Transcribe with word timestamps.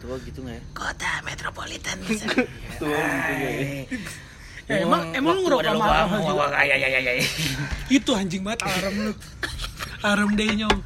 tua 0.00 0.16
gitu 0.24 0.40
nggak 0.40 0.56
ya? 0.56 0.62
Kota 0.72 1.12
metropolitan 1.22 1.96
Tua 2.80 2.88
gitu 2.88 3.44
ya. 3.44 3.84
Eh, 4.70 4.86
emang 4.86 5.10
emang 5.12 5.34
lu 5.34 5.40
ngerokok 5.50 5.66
sama 5.66 5.84
alkohol 6.06 6.22
juga? 6.30 6.62
ya 6.62 6.76
ya 6.78 6.88
ya 6.88 7.00
ya 7.02 7.12
itu 7.90 8.10
anjing 8.14 8.42
banget 8.46 8.60
alarm 8.64 8.96
lu. 9.10 9.12
Alarm 10.00 10.32
day 10.38 10.50
nyong. 10.56 10.78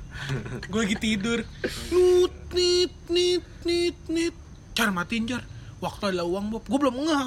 Gue 0.73 0.81
lagi 0.89 0.97
tidur. 0.97 1.45
Nut 1.93 2.35
nit 2.57 2.95
nit 3.13 3.45
nit 3.69 3.97
nit 4.09 4.35
car 4.75 4.89
matiin 4.91 5.29
car 5.29 5.45
waktu 5.85 6.11
adalah 6.11 6.27
uang 6.27 6.47
bob. 6.51 6.65
Gue 6.65 6.79
belum 6.81 6.97
ngeh 6.97 7.25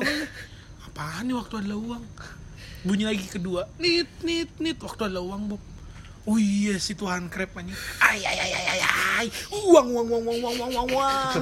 apaan 0.89 1.29
nih 1.29 1.35
waktu 1.37 1.53
adalah 1.61 1.77
uang? 1.77 2.03
Bunyi 2.83 3.05
lagi 3.05 3.25
kedua. 3.29 3.69
Nit 3.77 4.09
nit 4.25 4.49
nit. 4.57 4.81
Waktu 4.81 5.13
adalah 5.13 5.23
uang 5.23 5.53
bob 5.53 5.61
Oh 6.27 6.35
iya 6.35 6.75
si 6.75 6.91
Tuhan 6.91 7.31
krep. 7.31 7.55
Ay 7.55 8.19
ay 8.19 8.35
ay 8.35 8.51
ay 8.51 8.65
ay 8.67 8.81
ay. 9.23 9.27
Uang 9.47 9.95
uang 9.95 10.07
uang 10.11 10.23
uang 10.27 10.39
uang 10.43 10.55
uang 10.59 10.71
uang 10.75 10.89
uang. 10.91 11.33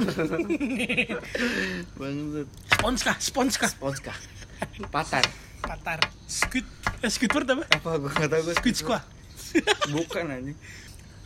Bangsat. 1.98 2.46
Spons 2.70 3.00
kah? 3.02 3.16
Spons 3.18 3.54
kah? 3.58 3.66
Spons 3.66 3.98
kah? 3.98 4.18
Patar. 4.94 5.26
Patar. 5.58 5.98
Squid. 6.30 6.62
Eh, 7.02 7.10
squidward 7.10 7.50
apa? 7.50 7.66
Apa 7.66 7.98
gue 7.98 8.10
nggak 8.14 8.30
tahu 8.30 8.42
gue. 8.46 8.54
Squid 8.62 8.76
uang 8.78 9.02
Bukan 9.90 10.24
uang 10.30 10.54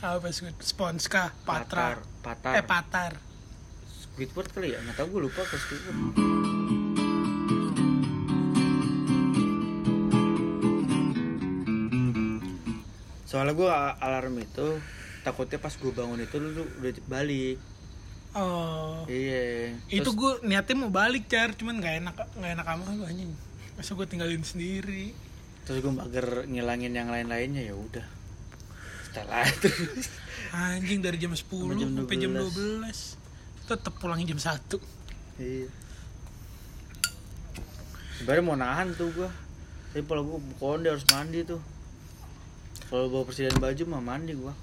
Apa 0.01 0.33
squid? 0.33 0.57
Spons 0.65 1.05
kah? 1.05 1.29
uang 1.45 1.45
Patar. 1.45 2.01
Patar. 2.25 2.57
Eh 2.57 2.65
patar. 2.65 3.13
Squidward 4.09 4.49
kali 4.57 4.73
ya? 4.73 4.81
Nggak 4.81 5.05
tahu 5.05 5.21
gue 5.21 5.29
lupa 5.29 5.45
ke 5.45 5.57
Squidward. 5.61 6.50
Soalnya 13.31 13.55
gue 13.55 13.71
alarm 14.03 14.43
itu 14.43 14.83
takutnya 15.23 15.63
pas 15.63 15.71
gue 15.71 15.93
bangun 15.95 16.19
itu 16.19 16.37
lu 16.43 16.67
udah 16.67 16.93
balik. 17.07 17.63
Oh. 18.35 19.07
Iya. 19.07 19.79
Itu 19.87 20.11
Terus- 20.11 20.19
gue 20.19 20.33
niatnya 20.51 20.75
mau 20.75 20.91
balik 20.91 21.31
car 21.31 21.55
cuman 21.55 21.79
nggak 21.79 21.95
enak 22.03 22.15
nggak 22.35 22.53
enak 22.59 22.67
sama 22.67 22.85
lu 22.99 23.07
anjing. 23.07 23.31
Masa 23.79 23.95
gue 23.95 24.07
tinggalin 24.11 24.43
sendiri? 24.43 25.15
Terus 25.63 25.79
gue 25.79 25.93
mager 25.95 26.51
ngilangin 26.51 26.91
yang 26.91 27.07
lain-lainnya 27.07 27.63
ya 27.71 27.79
udah. 27.79 28.07
Setelah 29.07 29.47
terus 29.63 30.11
anjing 30.51 30.99
dari 30.99 31.19
jam 31.23 31.31
10 31.31 31.47
Sampai 31.47 31.79
jam 31.79 31.91
sampai 31.95 32.17
jam 32.19 32.31
12. 32.35 32.51
12 32.51 33.71
tetep 33.71 33.95
pulangnya 34.03 34.35
jam 34.35 34.41
1 34.43 34.83
iya. 35.39 35.71
Sebenarnya 38.19 38.43
mau 38.43 38.59
nahan 38.59 38.91
tuh 38.99 39.15
gue 39.15 39.31
tapi 39.91 40.03
kalau 40.07 40.23
gue 40.27 40.39
konde 40.59 40.91
harus 40.91 41.07
mandi 41.11 41.43
tuh 41.47 41.59
kalau 42.91 43.07
bawa 43.07 43.23
persediaan 43.25 43.57
baju 43.57 43.83
mah 43.87 44.03
mandi 44.05 44.35
gue 44.35 44.55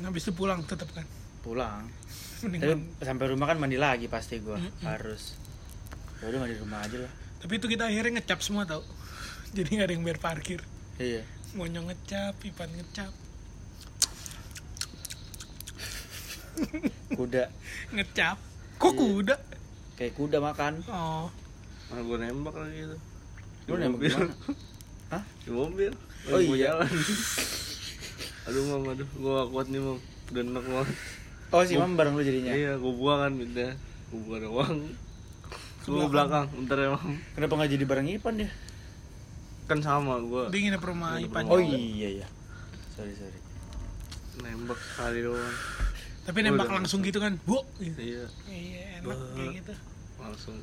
habis 0.00 0.20
itu 0.20 0.32
pulang 0.32 0.60
tetep 0.62 0.84
kan? 0.90 1.06
Pulang. 1.40 1.88
Tapi 2.38 2.58
Mendingan. 2.60 2.80
sampai 3.00 3.26
rumah 3.30 3.46
kan 3.46 3.56
mandi 3.56 3.74
lagi 3.74 4.04
pasti 4.06 4.36
gue 4.36 4.52
Mm-mm. 4.52 4.84
harus. 4.84 5.32
Ya 6.18 6.28
udah 6.28 6.38
mandi 6.38 6.54
di 6.54 6.60
rumah 6.60 6.82
aja 6.82 6.98
lah. 7.00 7.12
Tapi 7.38 7.52
itu 7.56 7.66
kita 7.66 7.86
akhirnya 7.86 8.18
ngecap 8.18 8.38
semua 8.38 8.62
tau. 8.62 8.82
Jadi 9.56 9.68
nggak 9.70 9.86
ada 9.86 9.94
yang 9.94 10.04
bayar 10.04 10.20
parkir. 10.20 10.60
Iya. 10.98 11.22
Monyong 11.54 11.88
ngecap 11.88 12.36
ipan 12.42 12.68
ngecap. 12.68 13.12
Kuda. 17.10 17.44
Ngecap. 17.94 18.36
Kok 18.76 18.92
Iya. 18.92 18.98
kuda? 19.00 19.36
Kayak 19.96 20.12
kuda 20.14 20.38
makan. 20.38 20.72
Oh. 20.86 21.26
Mana 21.88 22.00
gue 22.02 22.16
nembak 22.18 22.54
lagi 22.54 22.78
itu. 22.84 22.96
lu 23.64 23.74
nembak 23.74 24.00
gimana? 24.02 24.34
Hah? 25.08 25.22
Di 25.40 25.50
mobil. 25.50 25.92
Oh, 26.26 26.40
iya. 26.42 26.74
jalan. 26.74 26.90
aduh 28.48 28.62
mam, 28.66 28.82
aduh, 28.90 29.08
gue 29.08 29.32
gak 29.32 29.48
kuat 29.48 29.66
nih 29.70 29.80
mam. 29.80 29.98
Udah 30.28 30.42
enak 30.42 30.64
banget. 30.66 30.88
oh 31.48 31.62
si 31.64 31.74
mam 31.78 31.92
bareng 31.96 32.12
lu 32.12 32.22
jadinya 32.22 32.52
Iya, 32.52 32.72
gue 32.76 32.92
buang 32.92 33.20
kan 33.22 33.32
minta. 33.32 33.72
Gue 34.10 34.20
buang 34.26 34.40
doang. 34.42 34.76
Gue 35.88 36.04
belakang. 36.10 36.46
bentar 36.52 36.76
ya 36.76 36.88
mam. 36.92 37.16
kenapa 37.32 37.52
nggak 37.56 37.70
jadi 37.72 37.84
bareng 37.88 38.08
Ipan 38.12 38.34
dia 38.36 38.50
Kan 39.68 39.84
sama 39.84 40.16
gue 40.18 40.48
dia 40.48 40.60
nginep 40.64 40.80
rumah 40.80 41.20
ipan 41.20 41.44
oh 41.44 41.60
iya 41.60 42.24
ya 42.24 42.26
sorry 42.96 43.12
sorry 43.12 43.36
nembak 44.40 44.80
kali 44.96 45.20
doang. 45.20 45.56
tapi 46.24 46.38
nembak 46.40 46.72
langsung 46.72 47.04
gitu 47.04 47.20
kan 47.20 47.36
bu 47.44 47.60
gitu. 47.76 48.00
Iya, 48.00 48.24
iya 48.48 48.84
enak 49.00 49.12
Bah. 49.12 49.28
kayak 49.36 49.52
gitu 49.60 49.74
langsung. 50.16 50.56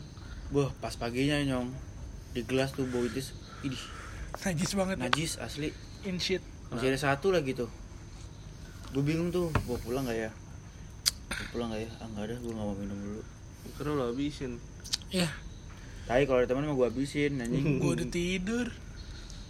Wah, 0.50 0.70
pas 0.78 0.94
paginya 0.94 1.38
nyong 1.42 1.70
di 2.34 2.42
gelas 2.46 2.74
tuh 2.74 2.86
bau 2.90 3.02
itu 3.02 3.22
idih 3.62 3.82
najis 4.44 4.72
banget. 4.76 4.96
Ya. 5.00 5.02
najis 5.08 5.32
asli. 5.40 5.70
In 6.04 6.18
shit. 6.20 6.44
Masih 6.70 6.92
ada 6.92 7.00
satu 7.00 7.32
lagi 7.32 7.56
tuh. 7.56 7.70
Gue 8.92 9.04
bingung 9.04 9.30
tuh 9.30 9.52
mau 9.68 9.80
pulang 9.80 10.04
nggak 10.08 10.20
ya? 10.20 10.32
Mau 11.30 11.46
pulang 11.52 11.68
nggak 11.72 11.82
ya? 11.86 11.90
Ah 12.00 12.08
nggak 12.12 12.26
ada 12.32 12.36
gue 12.40 12.52
nggak 12.52 12.68
mau 12.68 12.76
minum 12.78 12.98
dulu. 12.98 13.22
Karena 13.80 13.92
lo 13.98 14.04
habisin. 14.12 14.52
ya. 15.10 15.30
Tapi 16.06 16.30
kalau 16.30 16.40
ada 16.44 16.48
teman 16.48 16.70
mah 16.70 16.76
gue 16.78 16.88
habisin 16.88 17.42
anjing. 17.42 17.82
Gue 17.82 17.92
udah 17.98 18.08
tidur. 18.10 18.68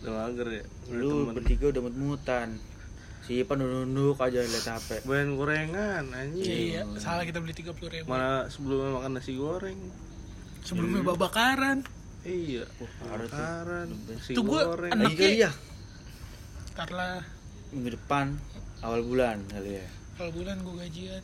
Udah 0.04 0.12
mager 0.24 0.48
ya. 0.50 0.64
Udah 0.92 1.00
lu 1.02 1.12
temen. 1.26 1.34
bertiga 1.36 1.66
udah 1.74 1.82
mut-mutan. 1.84 2.50
Si 3.26 3.42
Ipan 3.42 3.58
nunduk 3.58 4.22
aja 4.22 4.38
liat 4.38 4.70
HP 4.70 5.02
Bayan 5.10 5.34
gorengan 5.34 6.14
anjing. 6.14 6.46
iya 6.78 6.86
salah 7.02 7.26
kita 7.26 7.42
beli 7.42 7.58
tiga 7.58 7.74
puluh 7.74 7.90
ribu. 7.90 8.06
Mana 8.06 8.46
sebelumnya 8.54 9.02
makan 9.02 9.12
nasi 9.18 9.34
goreng. 9.34 9.80
sebelumnya 10.66 11.02
babakaran 11.06 11.86
Iya. 12.26 12.64
Tuh. 12.72 12.90
Bakaran, 13.00 13.88
Tuh 14.28 14.44
gua 14.44 14.62
goreng. 14.68 14.92
anak- 14.92 15.06
lagi 15.08 15.18
kali 15.20 15.38
ya 15.40 15.52
karena 16.76 17.24
minggu 17.72 17.90
depan 17.94 18.36
awal 18.82 19.00
bulan 19.02 19.40
kali 19.48 19.80
ya 19.80 19.88
kalau 20.14 20.32
bulan 20.34 20.60
gue 20.60 20.76
gajian 20.78 21.24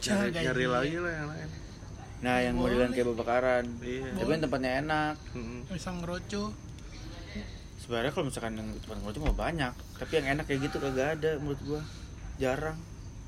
nyari 0.00 0.30
gajian. 0.32 0.70
lagi 0.70 0.96
lah 0.96 1.12
yang 1.12 1.28
lain. 1.28 1.48
nah 2.20 2.36
yang 2.38 2.54
modelan 2.54 2.90
kayak 2.90 3.08
babakaran 3.10 3.64
Iya. 3.78 4.14
tapi 4.14 4.30
yang 4.30 4.42
tempatnya 4.42 4.70
enak 4.80 5.14
Mm-mm. 5.34 5.60
bisa 5.68 5.90
ngeroco 5.92 6.44
sebenarnya 7.76 8.10
kalau 8.10 8.24
misalkan 8.24 8.52
yang 8.54 8.68
tempat 8.78 8.96
ngerocok 8.98 9.22
mah 9.22 9.36
banyak 9.38 9.72
tapi 9.94 10.12
yang 10.14 10.26
enak 10.30 10.44
kayak 10.46 10.60
gitu 10.62 10.76
kagak 10.78 11.08
ada 11.14 11.30
menurut 11.36 11.60
gua 11.62 11.80
jarang 12.36 12.78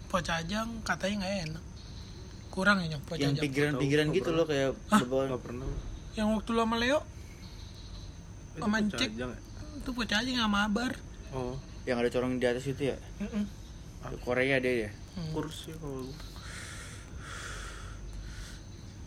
pocajang 0.06 0.68
katanya 0.80 1.14
nggak 1.18 1.34
enak 1.46 1.64
kurang 2.48 2.76
ya 2.78 2.86
nyok 2.86 2.92
yang 2.96 3.04
pocajang 3.04 3.34
pinggiran-pinggiran 3.36 4.06
Tahu, 4.06 4.16
gitu 4.16 4.30
loh 4.32 4.44
kayak 4.44 4.70
Hah? 4.88 5.00
bawah- 5.02 5.28
Gak 5.28 5.42
pernah. 5.42 5.68
Yang 6.16 6.32
waktu 6.32 6.50
lu 6.50 6.60
sama 6.60 6.76
Leo? 6.76 7.00
Itu 8.52 8.64
Sama 8.64 8.80
pecah 8.80 9.04
ya? 9.06 9.28
itu 9.76 9.90
pocajang 9.92 10.36
sama 10.36 10.64
abar 10.64 10.92
Oh, 11.30 11.54
yang 11.84 12.00
ada 12.00 12.08
corong 12.08 12.40
di 12.40 12.46
atas 12.48 12.64
itu 12.64 12.88
ya? 12.88 12.96
Mm-mm. 13.20 13.44
Korea 14.18 14.56
dia 14.56 14.88
ya? 14.88 14.90
Hmm. 15.12 15.32
kursi 15.32 15.72
kalau 15.72 16.08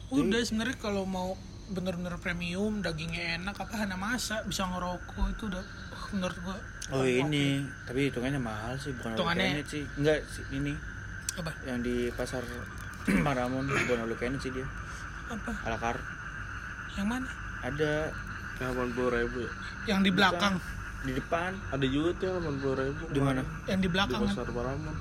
udah 0.09 0.41
sebenarnya 0.41 0.77
kalau 0.77 1.05
mau 1.05 1.37
bener-bener 1.69 2.17
premium 2.17 2.81
dagingnya 2.81 3.37
enak 3.37 3.53
apa 3.55 3.75
hana 3.77 3.93
masa 3.93 4.41
bisa 4.43 4.65
ngerokok 4.65 5.25
itu 5.29 5.43
udah 5.45 5.61
uh, 5.61 6.05
menurut 6.11 6.37
gua. 6.41 6.57
Oh 6.89 7.05
ini. 7.05 7.61
tapi 7.85 8.09
hitungannya 8.09 8.41
mahal 8.41 8.73
sih 8.75 8.89
bukan 8.91 9.13
Hitungannya- 9.13 9.61
sih. 9.63 9.85
Enggak 9.95 10.25
sih 10.27 10.41
ini. 10.51 10.73
Apa? 11.37 11.53
Yang 11.63 11.79
di 11.85 11.95
pasar 12.11 12.41
Paramon 13.25 13.69
bukan 13.69 13.97
all 14.01 14.13
sih 14.39 14.49
dia. 14.49 14.65
Apa? 15.29 15.53
Ala 15.65 15.77
carte 15.77 16.18
yang 16.99 17.07
mana 17.07 17.27
ada 17.63 18.11
delapan 18.59 18.87
puluh 18.91 19.11
ribu 19.15 19.37
ya. 19.39 19.51
yang 19.87 19.99
di 20.03 20.11
belakang 20.11 20.59
di 20.99 21.15
depan 21.15 21.55
Ada 21.71 21.85
juga 21.87 22.09
tuh 22.19 22.27
delapan 22.27 22.55
puluh 22.59 22.75
ribu. 22.75 23.03
Di 23.07 23.21
mana? 23.23 23.41
yang 23.65 23.79
di 23.79 23.87
Di 23.87 23.89
belakang 23.89 24.19
kan? 24.19 24.35
pasar 24.35 24.47
Paramon. 24.51 24.95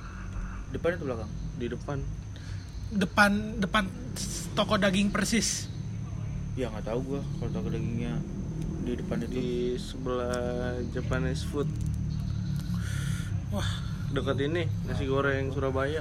depan 0.71 0.89
itu 0.95 1.05
belakang 1.05 1.31
Di 1.59 1.67
depan. 1.67 1.99
depan 2.89 3.31
depan 3.59 3.85
toko 4.55 4.79
daging 4.79 5.11
persis 5.11 5.67
ya 6.55 6.71
nggak 6.71 6.87
tahu 6.87 7.01
gua 7.05 7.23
kalau 7.37 7.51
toko 7.53 7.69
dagingnya 7.69 8.15
di 8.81 8.95
depan 8.95 9.17
itu 9.21 9.35
Di 9.35 9.51
sebelah 9.77 10.73
Japanese 10.91 11.43
food. 11.45 11.67
wah 13.51 13.69
Dekat 14.09 14.41
ini 14.41 14.65
nasi 14.87 15.05
goreng 15.05 15.53
Surabaya. 15.53 16.01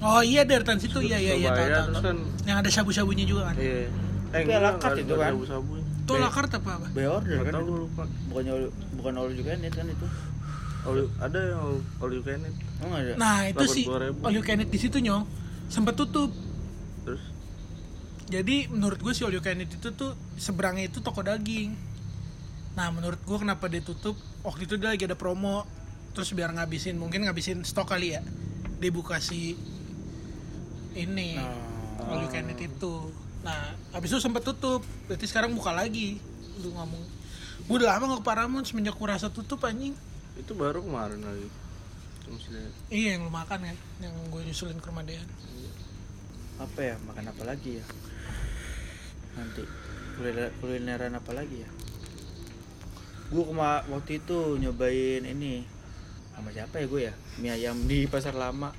oh 0.00 0.22
iya 0.22 0.40
dari 0.42 0.64
tan 0.64 0.78
situ 0.78 1.02
iya 1.02 1.18
iya 1.18 1.34
iya 1.34 1.50
tahu 1.52 1.92
tahu. 1.92 2.00
kan 2.00 2.16
yang 2.46 2.62
ada 2.62 2.70
sabu-sabunya 2.70 3.26
juga 3.26 3.52
kan 3.52 3.56
iya. 3.58 3.90
Eh, 4.36 4.42
Tapi 4.42 4.52
ala 4.52 4.70
carte 4.76 5.00
itu 5.00 5.14
kan? 5.14 5.32
Itu 5.32 6.12
la 6.14 6.28
carte 6.28 6.56
apa 6.56 6.70
apa 6.76 6.86
Bay 6.92 7.08
order 7.08 7.34
Gak 7.34 7.44
kan 7.46 7.52
tahu 7.56 7.66
lupa. 7.82 8.04
bukannya 8.28 8.54
bukan 8.94 9.12
all 9.16 9.30
you 9.30 9.42
can 9.42 9.58
eat 9.60 9.72
kan 9.72 9.86
itu? 9.86 10.06
All, 10.84 10.98
ada 11.18 11.38
yang 11.40 11.58
all, 11.58 11.78
all 11.98 12.10
you 12.10 12.20
can 12.20 12.38
eat. 12.40 12.56
oh 12.78 12.86
nggak 12.86 13.00
ada? 13.02 13.14
Nah 13.16 13.36
itu 13.48 13.64
sih 13.66 13.84
80.000. 13.84 14.22
all 14.22 14.32
you 14.32 14.44
can 14.44 14.60
eat 14.60 14.68
di 14.68 14.78
situ 14.78 14.98
nyong. 14.98 15.24
Sempet 15.66 15.96
tutup. 15.96 16.30
Terus? 17.02 17.22
Jadi 18.26 18.66
menurut 18.68 18.98
gue 18.98 19.10
si 19.10 19.22
all 19.22 19.30
you 19.30 19.40
can 19.40 19.56
eat 19.56 19.70
itu 19.70 19.88
tuh 19.90 20.12
seberangnya 20.36 20.86
itu 20.86 21.00
toko 21.00 21.20
daging. 21.20 21.74
Nah 22.74 22.90
menurut 22.90 23.18
gue 23.18 23.36
kenapa 23.36 23.66
dia 23.66 23.80
tutup? 23.80 24.14
Waktu 24.42 24.62
itu 24.64 24.76
dia 24.76 24.92
lagi 24.92 25.02
ada 25.02 25.14
promo. 25.14 25.64
Terus 26.12 26.30
biar 26.30 26.50
ngabisin 26.50 26.94
mungkin 26.94 27.24
ngabisin 27.24 27.62
stok 27.62 27.88
kali 27.88 28.12
ya. 28.12 28.22
Dia 28.76 28.90
buka 28.90 29.18
si 29.18 29.56
ini 30.94 31.36
Oh. 31.98 32.12
all 32.12 32.20
you 32.20 32.30
can 32.30 32.46
eat 32.46 32.60
itu 32.62 32.92
nah 33.46 33.70
habis 33.94 34.10
itu 34.10 34.18
sempet 34.18 34.42
tutup. 34.42 34.82
Berarti 35.06 35.26
sekarang 35.30 35.54
buka 35.54 35.70
lagi. 35.70 36.18
Lu 36.58 36.74
ngomong 36.74 37.02
gue 37.66 37.76
udah 37.82 37.98
lama 37.98 38.14
gak 38.14 38.20
ke 38.22 38.26
Paramount 38.26 38.66
semenjak 38.66 38.98
gue 38.98 39.06
rasa 39.06 39.30
tutup 39.30 39.62
anjing. 39.62 39.94
Itu 40.34 40.58
baru 40.58 40.82
kemarin 40.82 41.22
lagi. 41.22 41.48
Lihat. 42.26 42.74
iya 42.90 43.14
yang 43.14 43.22
lu 43.22 43.30
makan 43.30 43.70
kan 43.70 43.76
yang 44.02 44.10
gue 44.34 44.40
nyusulin 44.42 44.82
ke 44.82 44.90
rumah 44.90 45.06
Dean 45.06 45.22
apa 46.56 46.80
ya? 46.80 46.96
Makan 47.04 47.24
apa 47.30 47.42
lagi 47.44 47.80
ya? 47.80 47.84
Nanti. 49.36 49.62
Kuliner 50.16 50.48
kulineran 50.64 51.12
apa 51.12 51.30
lagi 51.36 51.60
ya? 51.60 51.70
Gue 53.28 53.44
kema 53.44 53.84
waktu 53.92 54.24
itu 54.24 54.56
nyobain 54.56 55.22
ini. 55.28 55.68
Sama 56.32 56.52
siapa 56.52 56.80
ya 56.80 56.86
gue 56.88 57.00
ya? 57.12 57.14
Mie 57.40 57.52
ayam 57.52 57.76
di 57.84 58.08
pasar 58.08 58.32
lama. 58.32 58.72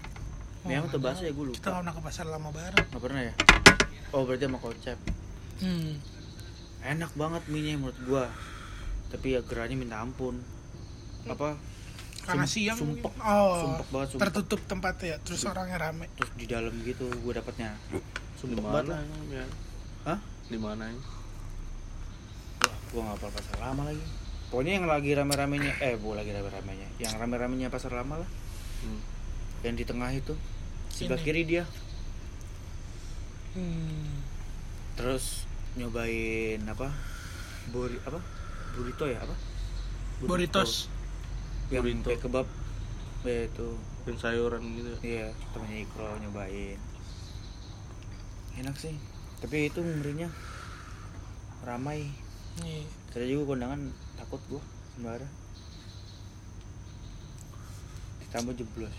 Mie 0.65 0.77
ayam 0.77 0.89
atau 0.89 0.97
bakso 0.97 1.25
ya 1.25 1.33
gue 1.33 1.45
kita 1.53 1.69
lupa 1.69 1.69
nggak 1.69 1.81
pernah 1.85 1.93
ke 1.93 2.01
pasar 2.01 2.25
lama 2.25 2.49
bareng. 2.49 2.85
Nggak 2.89 3.03
pernah 3.03 3.21
ya 3.21 3.33
oh 4.15 4.21
berarti 4.23 4.45
sama 4.47 4.59
konsep 4.59 4.97
hmm. 5.63 5.91
enak 6.83 7.11
banget 7.17 7.43
mie 7.51 7.61
nya 7.63 7.79
menurut 7.79 7.99
gue 8.03 8.25
tapi 9.07 9.39
ya 9.39 9.41
gerahnya 9.43 9.75
minta 9.79 10.03
ampun. 10.03 10.39
Apa? 11.27 11.55
Karena 12.27 12.43
Sum- 12.43 12.55
siang 12.59 12.77
sumpek. 12.77 13.13
oh 13.23 13.55
sumpek 13.63 13.87
banget 13.87 14.07
sumpek. 14.11 14.23
tertutup 14.27 14.61
tempatnya 14.67 15.15
terus 15.23 15.41
orangnya 15.47 15.77
rame. 15.79 16.11
Terus 16.19 16.31
di 16.35 16.45
dalam 16.47 16.73
gitu 16.83 17.07
gue 17.07 17.33
dapatnya. 17.33 17.71
Di 17.91 17.99
sumpek 18.35 18.63
banget 18.63 18.99
ya 19.31 19.45
hah? 20.07 20.19
Di 20.47 20.59
mana 20.59 20.91
ya 20.91 20.99
Wah, 22.57 22.77
gua 22.89 23.01
nggak 23.03 23.15
hafal 23.19 23.31
pasar 23.31 23.57
lama 23.63 23.81
lagi. 23.91 24.05
Pokoknya 24.47 24.73
yang 24.79 24.87
lagi 24.87 25.11
rame-ramenya, 25.11 25.73
eh 25.83 25.99
bukan 25.99 26.23
lagi 26.23 26.31
rame-ramenya, 26.31 26.87
yang 27.03 27.13
rame-ramenya 27.19 27.67
pasar 27.67 27.91
lama 27.91 28.23
lah, 28.23 28.29
hmm. 28.87 28.99
yang 29.67 29.75
di 29.75 29.83
tengah 29.83 30.07
itu, 30.15 30.33
sebelah 30.87 31.19
kiri 31.19 31.43
dia. 31.43 31.67
Hmm. 33.57 34.05
Terus 34.97 35.49
nyobain 35.73 36.61
apa? 36.69 36.93
Buri 37.73 37.97
apa? 38.05 38.21
Burrito 38.77 39.09
ya 39.09 39.21
apa? 39.25 39.33
Burritos 40.21 40.89
Yang 41.73 41.83
Burrito. 41.83 42.07
kayak 42.09 42.21
kebab. 42.21 42.47
Ya 43.25 43.49
itu. 43.49 43.69
dan 44.07 44.15
sayuran 44.15 44.63
gitu 44.79 44.87
ya. 44.87 44.99
Iya, 45.03 45.27
temannya 45.51 45.83
Ikro 45.83 46.07
nyobain. 46.23 46.79
Enak 48.55 48.75
sih. 48.79 48.95
Tapi 49.43 49.67
itu 49.67 49.83
ngerinya 49.83 50.31
ramai. 51.67 52.07
nih 52.63 52.87
Tadi 53.11 53.27
juga 53.27 53.53
kondangan 53.53 53.91
takut 54.15 54.39
gua 54.47 54.63
sembara. 54.95 55.27
Ditambah 58.23 58.53
jeblos. 58.55 58.95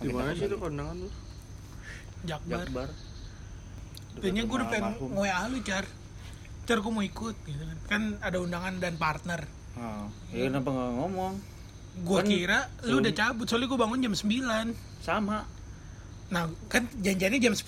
di 0.00 0.08
mana 0.08 0.32
sih 0.32 0.48
itu 0.48 0.56
kondangan 0.56 0.96
tuh 0.96 1.12
Jakbar 2.24 2.64
Jakbar. 2.64 2.88
Kayaknya 4.18 4.42
gue 4.44 4.56
udah 4.56 4.68
pengen 4.68 4.92
rumah 4.96 5.10
nge-WA 5.22 5.42
lu 5.46 5.58
car 5.62 5.84
car 6.60 6.78
gue 6.78 6.92
mau 6.92 7.02
ikut 7.02 7.36
gitu 7.40 7.62
kan 7.62 7.78
kan 7.86 8.02
ada 8.20 8.36
undangan 8.38 8.74
dan 8.78 8.94
partner. 8.94 9.40
Oh, 9.74 10.06
ya 10.30 10.46
kenapa 10.46 10.68
nggak 10.68 10.90
ngomong? 10.96 11.34
gue 11.90 12.18
Kan 12.18 12.26
kira 12.26 12.58
lu 12.84 12.98
udah 12.98 13.12
cabut 13.12 13.46
soalnya 13.46 13.66
gue 13.66 13.78
bangun 13.78 13.98
jam 14.00 14.14
9 14.14 15.02
Sama. 15.02 15.42
nah 16.28 16.46
kan 16.66 16.86
janjiannya 16.96 17.40
jam 17.40 17.50
10 17.50 17.66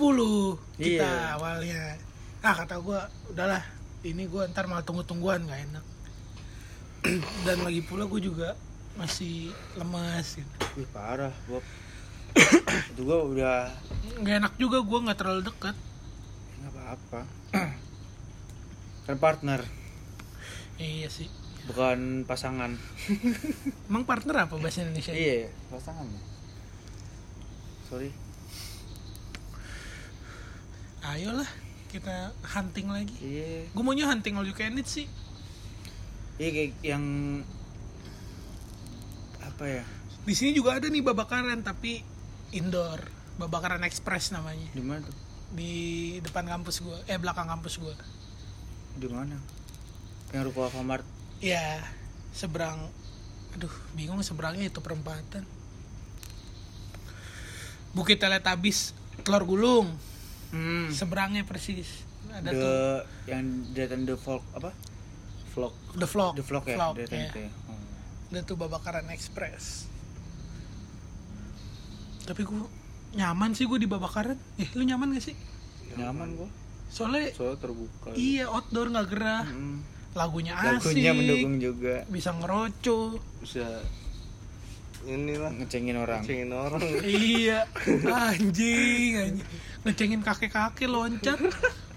kita 0.78 1.02
Iya. 1.02 1.34
awalnya 1.34 1.98
ah 2.40 2.54
kata 2.54 2.78
gue 2.78 3.00
udahlah 3.28 3.62
ini 4.02 4.22
gue 4.24 4.42
ntar 4.48 4.66
malah 4.66 4.82
tunggu-tungguan 4.82 5.42
gak 5.44 5.60
enak 5.66 5.84
dan 7.46 7.58
lagi 7.60 7.82
pula 7.82 8.06
gue 8.06 8.20
juga 8.22 8.54
masih 8.92 9.50
lemas 9.74 10.38
gitu. 10.38 10.54
Wih 10.76 10.86
parah, 10.88 11.34
Bob. 11.50 11.64
itu 12.88 13.00
gua 13.02 13.26
udah 13.26 13.58
nggak 14.16 14.36
enak 14.38 14.54
juga 14.56 14.80
gue 14.80 14.98
nggak 15.02 15.18
terlalu 15.18 15.42
deket 15.44 15.76
nggak 16.62 16.72
apa-apa. 16.72 17.20
kan 19.06 19.16
partner, 19.18 19.60
iya 20.78 21.06
sih 21.06 21.26
bukan 21.62 22.22
pasangan. 22.22 22.74
emang 23.90 24.02
partner 24.02 24.46
apa 24.46 24.54
bahasa 24.56 24.82
Indonesia 24.82 25.10
iya, 25.10 25.50
pasangan. 25.68 26.06
Sorry. 27.86 28.10
ayolah 31.02 31.50
kita 31.90 32.30
hunting 32.46 32.86
lagi 32.88 33.12
Iya. 33.18 33.66
gue 33.68 33.82
maunya 33.82 34.06
hunting 34.06 34.32
all 34.32 34.46
you 34.46 34.54
can 34.54 34.78
eat 34.78 34.86
sih 34.86 35.10
Iya 36.38 36.48
kayak 36.48 36.72
yang 36.80 37.04
apa 39.38 39.64
ya? 39.66 39.84
di 40.22 40.32
sini 40.32 40.54
juga 40.54 40.78
ada 40.78 40.86
nih 40.86 41.02
babakaran 41.02 41.60
tapi 41.60 42.00
indoor 42.50 43.02
babakaran 43.34 43.82
express 43.82 44.30
namanya 44.30 44.70
Di 44.70 44.78
mana 44.78 45.02
tuh? 45.02 45.16
Di 45.52 45.72
depan 46.18 46.44
kampus 46.46 46.80
gue 46.80 46.98
eh 47.06 47.16
belakang 47.16 47.44
kampus 47.46 47.76
gue 47.76 47.94
Di 48.94 49.06
mana? 49.06 49.36
Yang 50.30 50.42
ruko 50.48 50.64
Alfamart. 50.66 51.04
ya 51.38 51.80
seberang 52.30 52.88
aduh 53.52 53.68
bingung 53.92 54.20
seberangnya 54.20 54.66
itu 54.66 54.78
perempatan 54.78 55.44
Bukit 57.92 58.16
Teletabis 58.16 58.96
telur 59.20 59.44
gulung 59.44 59.88
Hmm. 60.48 60.88
seberangnya 60.88 61.44
persis 61.44 62.04
ada 62.28 62.44
the 62.46 62.52
tuh 62.54 62.72
yang 63.24 63.44
Detan 63.72 64.04
the 64.04 64.16
Folk 64.16 64.44
apa? 64.52 64.68
vlog 65.50 65.72
the 65.92 66.04
vlog 66.04 66.32
The 66.34 66.44
Vlog 66.44 66.64
ya, 66.64 66.76
Vlog, 66.76 66.94
ya. 66.98 67.08
ya. 67.08 67.48
Oh. 67.66 67.76
ada 68.28 68.40
tuh 68.42 68.56
babakaran 68.56 69.08
express 69.08 69.88
tapi 72.22 72.40
gue 72.42 72.64
nyaman 73.12 73.52
sih 73.52 73.68
gue 73.68 73.78
di 73.80 73.88
babakaran 73.88 74.38
eh 74.56 74.68
lu 74.76 74.82
nyaman 74.84 75.16
gak 75.16 75.24
sih? 75.32 75.36
Nyaman 75.96 76.28
gua. 76.36 76.48
soalnya 76.92 77.32
soalnya 77.32 77.58
terbuka. 77.60 78.08
iya 78.16 78.48
outdoor 78.48 78.92
nggak 78.92 79.08
gerah. 79.08 79.44
Hmm. 79.48 79.80
lagunya 80.12 80.52
asik. 80.52 80.92
Lagunya 80.92 81.12
mendukung 81.16 81.56
juga. 81.56 82.04
bisa 82.12 82.36
ngeroco. 82.36 83.16
Bisa 83.40 83.64
inilah. 85.08 85.52
Ngecengin 85.56 85.96
orang. 85.96 86.20
cengin 86.20 86.52
orang. 86.52 86.84
Iya. 87.04 87.64
Anjing 88.04 89.12
anjing. 89.16 89.48
Ngecengin 89.88 90.20
kakek 90.20 90.52
kakek 90.52 90.88
loncat 90.88 91.40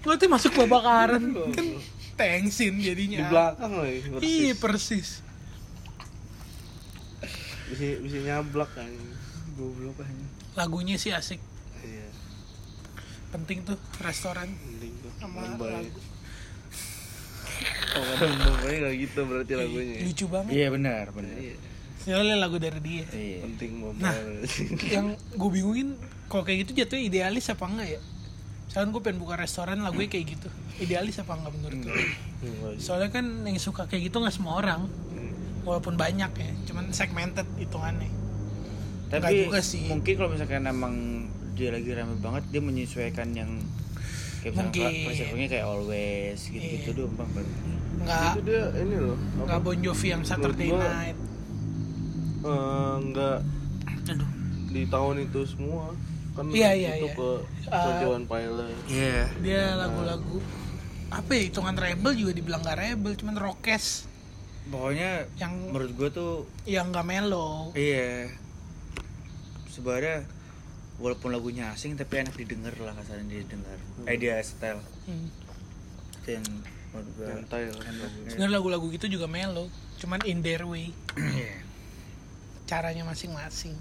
nanti 0.06 0.30
masuk 0.30 0.54
babakaran 0.54 1.34
kan 1.50 1.66
tengsin 2.14 2.78
di 2.78 2.94
jadinya 2.94 3.26
belakang 3.26 3.72
lagi 3.74 3.98
iya 4.22 4.54
persis. 4.54 5.20
Persis 5.20 5.26
bisa 7.66 7.98
bisa 7.98 8.18
nyablak 8.22 8.70
kan 8.78 8.86
Goblok 9.58 9.98
aja. 10.04 10.26
Lagunya 10.56 10.96
sih 10.96 11.12
asik 11.12 11.38
iya 11.82 12.08
penting 13.28 13.62
tuh 13.62 13.76
restoran 13.98 14.48
mending 14.48 14.94
tuh 14.98 15.12
Sama 15.16 15.44
Mumbai. 15.46 15.72
lagu. 15.78 16.00
oh 17.94 18.04
Mumbai 18.34 18.76
gitu 18.98 19.20
berarti 19.22 19.52
lagunya 19.54 19.94
ya? 19.94 20.04
lucu 20.04 20.24
banget 20.26 20.52
Iya 20.52 20.66
benar, 20.70 21.04
benar. 21.10 21.36
iya 21.36 21.56
soalnya 21.98 22.36
lagu 22.38 22.56
dari 22.56 22.80
dia 22.80 23.04
Iya. 23.08 23.38
penting 23.44 23.70
Mumbai 23.76 24.00
Nah. 24.02 24.14
yang 24.94 25.06
gue 25.14 25.50
bingungin 25.52 25.88
kalau 26.26 26.42
kayak 26.42 26.64
gitu 26.64 26.72
jatuhnya 26.76 27.04
idealis 27.06 27.46
apa 27.46 27.64
enggak 27.64 27.88
ya 27.90 28.00
misalkan 28.66 28.88
gue 28.90 29.00
pengen 29.00 29.18
buka 29.18 29.34
restoran 29.36 29.78
lagunya 29.78 30.08
kayak 30.08 30.26
gitu 30.32 30.48
idealis 30.78 31.16
apa 31.16 31.32
enggak 31.34 31.52
menurut 31.52 31.78
lu 31.78 31.92
Enggak 32.42 32.72
sih. 32.74 32.82
soalnya 32.82 33.10
kan 33.10 33.24
yang 33.42 33.56
suka 33.56 33.84
kayak 33.84 34.06
gitu 34.06 34.16
nggak 34.18 34.32
semua 34.32 34.58
orang 34.58 34.88
walaupun 35.62 35.94
banyak 35.94 36.30
ya 36.30 36.50
cuman 36.64 36.90
segmented 36.90 37.46
hitungannya 37.56 38.06
Tapi 39.08 39.44
juga 39.44 39.60
sih. 39.60 39.86
mungkin 39.86 40.12
kalau 40.14 40.30
misalkan 40.30 40.64
emang 40.64 40.94
dia 41.52 41.70
lagi 41.70 41.88
rame 41.88 42.18
banget, 42.18 42.42
dia 42.48 42.60
menyesuaikan 42.60 43.30
yang 43.32 43.50
kayak 44.38 44.54
Mungkin. 44.56 44.92
klasiknya 45.04 45.46
kayak 45.48 45.66
always 45.66 46.38
gitu-gitu 46.44 46.88
Iya. 46.88 46.96
doang 46.96 47.14
bang. 47.14 47.30
Bang. 47.32 47.48
nggak 47.98 48.22
itu 48.28 48.40
dia 48.44 48.62
ini 48.76 48.96
loh 49.00 49.16
nggak 49.40 49.58
Bon 49.60 49.74
Jovi 49.76 50.08
yang 50.08 50.22
Saturday 50.22 50.68
gua- 50.68 50.84
Night 50.84 51.18
eh, 52.44 52.94
nggak 53.04 53.38
aduh 54.06 54.30
di 54.68 54.82
tahun 54.86 55.16
itu 55.20 55.40
semua 55.44 55.90
kan 56.30 56.44
Iya, 56.46 56.70
iya, 56.72 56.90
itu 56.94 57.08
iya. 57.08 57.16
ke 57.16 57.30
Uh, 57.66 57.74
Sojourn 57.74 58.24
Pilot 58.24 58.70
Iya. 58.86 59.22
dia 59.40 59.74
lagu-lagu 59.74 60.38
apa 61.08 61.30
ya 61.32 61.42
hitungan 61.42 61.74
rebel 61.74 62.12
juga 62.14 62.32
dibilang 62.32 62.60
nggak 62.60 62.78
rebel 62.78 63.12
cuman 63.16 63.36
rockes 63.36 64.06
Pokoknya 64.66 65.10
yang 65.36 65.54
menurut 65.64 65.90
gua 65.92 66.08
tuh 66.08 66.32
yang 66.62 66.90
nggak 66.90 67.02
mellow 67.04 67.70
iya 67.72 68.30
sebenarnya 69.76 70.24
walaupun 70.96 71.28
lagunya 71.28 71.68
asing 71.76 72.00
tapi 72.00 72.24
enak 72.24 72.32
didengar 72.32 72.72
lah 72.80 72.96
kasarnya 72.96 73.44
didengar. 73.44 73.76
Eh 74.08 74.16
dia 74.16 74.40
style. 74.40 74.80
Hmm. 75.04 75.28
itu 76.26 76.42
yang 76.42 76.48
menurut 76.96 77.46
sebenarnya 78.26 78.50
lagu-lagu 78.56 78.86
gitu 78.88 79.06
juga 79.06 79.28
mellow 79.28 79.68
cuman 80.00 80.24
in 80.24 80.40
their 80.40 80.64
way. 80.64 80.90
Iya. 81.14 81.60
caranya 82.66 83.06
masing-masing. 83.06 83.76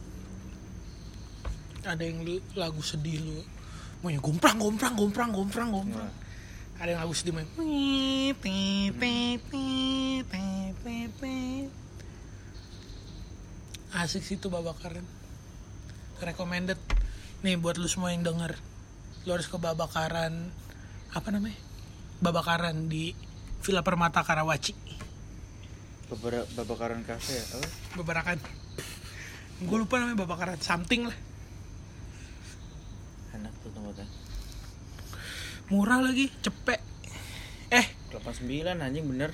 Ada 1.82 2.06
yang 2.06 2.22
lu- 2.22 2.44
lagu 2.54 2.84
sedih 2.86 3.18
lu 3.18 3.40
maunya 4.06 4.22
gomprang 4.22 4.62
gomprang 4.62 4.94
gomprang 4.94 5.32
gomprang 5.34 5.70
gomprang. 5.74 6.12
Ada 6.78 6.94
yang 6.94 7.02
lagu 7.02 7.16
sedih 7.16 7.34
main 7.34 7.48
asik 13.96 14.22
sih 14.22 14.36
itu 14.36 14.52
babakaran 14.52 15.08
recommended. 16.22 16.80
Nih 17.44 17.60
buat 17.60 17.76
lu 17.76 17.90
semua 17.90 18.16
yang 18.16 18.24
denger 18.24 18.56
lu 19.26 19.34
harus 19.34 19.50
ke 19.50 19.58
babakaran 19.58 20.54
apa 21.10 21.28
namanya? 21.34 21.58
Babakaran 22.22 22.86
di 22.86 23.18
Villa 23.66 23.82
Permata 23.82 24.22
Karawaci. 24.22 24.78
Beberapa 26.06 26.46
babakaran 26.54 27.02
kafe 27.02 27.34
ya, 27.34 27.46
apa? 27.58 27.68
babakaran 27.98 28.38
gue 29.56 29.78
lupa 29.82 29.98
namanya 29.98 30.22
babakaran 30.22 30.62
something 30.62 31.10
lah. 31.10 31.18
Enak 33.34 33.54
tuh 33.66 33.74
tempatnya. 33.74 34.06
murah 35.74 35.98
lagi 35.98 36.30
cepet 36.46 36.78
eh. 37.74 37.90
89 38.14 38.78
anjing 38.78 39.06
bener. 39.10 39.34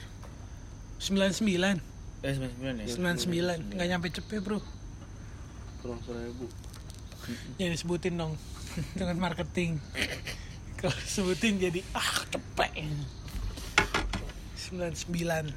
99 1.04 1.84
eh 2.24 2.32
99 2.32 2.88
ya? 2.88 3.58
99 3.68 3.76
nggak 3.76 3.88
nyampe 3.92 4.08
cepet 4.16 4.40
bro. 4.40 4.64
Kurang 5.84 6.00
seribu 6.08 6.48
ya 7.58 7.68
disebutin 7.70 8.18
dong. 8.18 8.38
Dengan 9.00 9.18
marketing. 9.20 9.78
Kalau 10.80 10.96
sebutin 11.06 11.60
jadi 11.60 11.84
ah 11.94 12.26
cepet. 12.32 12.72
99 14.72 15.52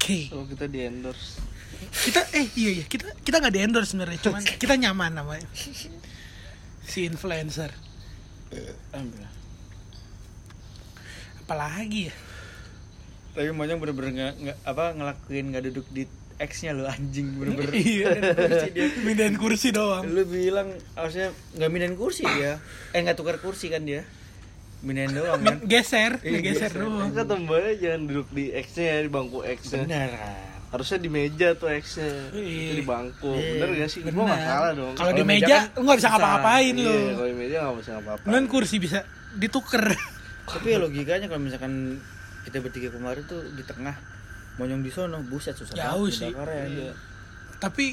K. 0.00 0.04
Kalau 0.32 0.44
kita 0.48 0.64
di 0.66 0.78
endorse. 0.82 1.40
Kita 1.92 2.20
eh 2.32 2.48
iya 2.56 2.70
iya. 2.80 2.84
Kita 2.88 3.12
kita 3.20 3.42
nggak 3.42 3.54
di 3.54 3.60
endorse 3.60 3.92
sebenarnya 3.92 4.18
cuman 4.24 4.42
kita 4.62 4.74
nyaman 4.80 5.12
namanya. 5.12 5.46
Si 6.84 7.04
influencer. 7.04 7.70
Alhamdulillah 8.94 9.34
apalagi 11.44 12.08
ya? 12.08 12.14
Tapi 13.36 13.52
monyong 13.52 13.78
bener-bener 13.84 14.10
nggak 14.16 14.34
nggak 14.40 14.58
apa 14.64 14.84
ngelakuin 14.96 15.44
nggak 15.52 15.64
duduk 15.68 15.86
di 15.92 16.08
X 16.36 16.62
nya 16.62 16.72
lo 16.72 16.84
anjing 16.84 17.38
bener-bener. 17.38 17.70
Iya 17.94 18.10
kursi 18.34 18.68
dia. 18.70 18.86
Mindahin 19.00 19.36
kursi 19.36 19.68
doang. 19.70 20.02
Lu 20.04 20.22
bilang 20.24 20.68
harusnya 20.94 21.30
nggak 21.54 21.70
mindahin 21.70 21.94
kursi 21.94 22.26
dia. 22.26 22.58
Eh 22.90 22.98
nggak 22.98 23.14
tukar 23.14 23.38
kursi 23.38 23.70
kan 23.70 23.82
dia. 23.82 24.02
Mindahin 24.80 25.14
doang 25.14 25.40
kan? 25.40 25.56
Geser 25.70 26.18
Iya, 26.20 26.38
geser 26.42 26.70
geser. 26.70 26.82
doang. 26.82 27.10
Kata 27.10 27.34
mbaknya 27.36 27.72
jangan 27.78 28.00
duduk 28.04 28.28
di 28.30 28.44
X 28.50 28.66
nya 28.76 29.00
di 29.00 29.10
bangku 29.10 29.38
X 29.40 29.60
nya 29.70 29.82
bener. 29.86 30.10
Kan 30.12 30.34
harusnya 30.74 30.98
di 30.98 31.06
meja 31.06 31.48
tuh 31.54 31.70
X 31.70 32.02
nya 32.02 32.10
Iya. 32.34 32.70
di 32.74 32.82
bangku. 32.82 33.30
Iya. 33.30 33.50
bener 33.54 33.68
gak 33.78 33.88
sih? 33.88 34.00
Bener. 34.02 34.12
gua 34.12 34.24
gak 34.26 34.42
salah 34.42 34.70
dong. 34.74 34.92
Kalau 34.92 35.12
di 35.12 35.22
meja 35.22 35.46
meja 35.46 35.56
kan 35.62 35.70
lu 35.70 35.82
nggak 35.84 35.98
bisa 35.98 36.08
ngapa-ngapain 36.10 36.74
iya 36.74 36.82
lu 36.90 37.14
kalau 37.14 37.28
di 37.30 37.36
meja 37.38 37.56
gak 37.62 37.76
bisa 37.78 37.90
ngapa-apa 37.94 38.24
Cuman 38.26 38.44
kursi 38.50 38.76
bisa 38.76 38.98
dituker. 39.34 39.84
Tapi 40.44 40.66
ya 40.66 40.78
logikanya 40.78 41.26
kalau 41.26 41.40
misalkan 41.40 41.72
kita 42.42 42.58
bertiga 42.58 42.90
kemarin 42.90 43.22
tuh 43.24 43.40
di 43.48 43.62
tengah 43.62 43.96
monyong 44.54 44.80
di 44.80 44.90
sono 44.90 45.18
buset 45.22 45.54
susah 45.54 45.74
Jauh 45.74 46.06
banget 46.06 46.14
sih. 46.14 46.30
ngebakarnya. 46.30 46.64
Iya. 46.68 46.92
tapi 47.58 47.86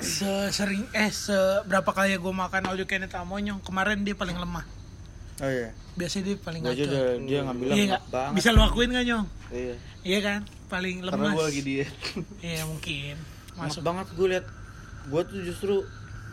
sesering 0.00 0.88
eh 0.90 1.10
seberapa 1.10 1.90
kali 1.92 2.16
gue 2.16 2.34
makan 2.34 2.64
all 2.66 2.78
you 2.78 2.88
can 2.88 3.04
eat 3.04 3.14
monyong 3.22 3.60
kemarin 3.60 4.02
dia 4.02 4.16
paling 4.16 4.34
lemah. 4.34 4.64
Oh 5.40 5.48
iya. 5.48 5.72
Biasanya 5.96 6.22
dia 6.26 6.36
paling 6.36 6.60
ngaco. 6.64 6.84
dia 7.24 7.38
nggak 7.44 7.56
bilang 7.56 7.76
iya 7.76 7.84
nggak? 7.96 8.02
banget. 8.08 8.34
Bisa 8.36 8.48
lu 8.50 8.60
akuin 8.60 8.90
nggak 8.90 9.06
nyong? 9.06 9.26
Iya. 9.50 9.74
Iya 10.00 10.18
kan? 10.20 10.40
Paling 10.68 10.96
karena 11.00 11.16
lemas. 11.16 11.34
gua 11.36 11.44
lagi 11.48 11.60
diet. 11.60 11.90
Iya 12.44 12.62
mungkin. 12.68 13.14
Ngap 13.56 13.68
masuk. 13.68 13.82
banget 13.84 14.06
gue 14.12 14.26
liat. 14.28 14.46
Gue 15.08 15.22
tuh 15.24 15.40
justru 15.40 15.74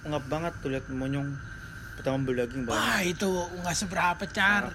ngap 0.04 0.24
banget 0.28 0.54
tuh 0.60 0.70
liat 0.72 0.86
monyong 0.88 1.28
pertama 1.98 2.22
beli 2.22 2.46
daging 2.46 2.64
wah 2.70 2.78
banyak 3.02 3.12
itu 3.12 3.30
nggak 3.64 3.76
seberapa 3.76 4.24
car. 4.30 4.70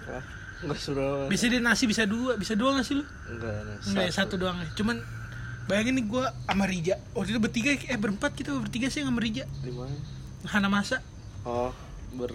Enggak 0.63 0.79
suruh 0.79 1.27
bisa 1.27 1.51
dia 1.51 1.59
nasi 1.59 1.85
bisa 1.91 2.07
dua 2.07 2.39
bisa 2.39 2.55
dua 2.55 2.79
nggak 2.79 2.87
sih 2.87 2.95
lu 2.99 3.05
Enggak, 3.05 3.83
Enggak 3.87 4.05
ya, 4.07 4.13
satu 4.15 4.35
doang 4.39 4.59
ya. 4.63 4.69
Cuman 4.79 5.03
bayangin 5.67 5.95
nih 5.99 6.07
gue 6.07 6.25
sama 6.47 6.65
Rija. 6.67 6.95
Waktu 7.15 7.31
itu 7.35 7.41
bertiga 7.43 7.71
eh 7.75 7.99
berempat 7.99 8.35
kita 8.35 8.55
bertiga 8.55 8.87
sih 8.91 9.03
sama 9.03 9.19
Rija. 9.19 9.47
Di 9.63 9.71
mana? 9.75 9.95
Hana 10.47 10.67
masa 10.67 11.03
Oh, 11.43 11.75
ber 12.15 12.31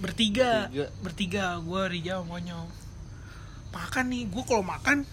bertiga. 0.00 0.68
Bertiga. 0.68 0.86
Bertiga, 1.00 1.44
gue 1.60 1.82
Rija 1.88 2.20
sama 2.20 2.36
Monyong. 2.36 2.68
Makan 3.72 4.04
nih, 4.08 4.22
gue 4.28 4.42
kalau 4.48 4.64
makan 4.64 5.04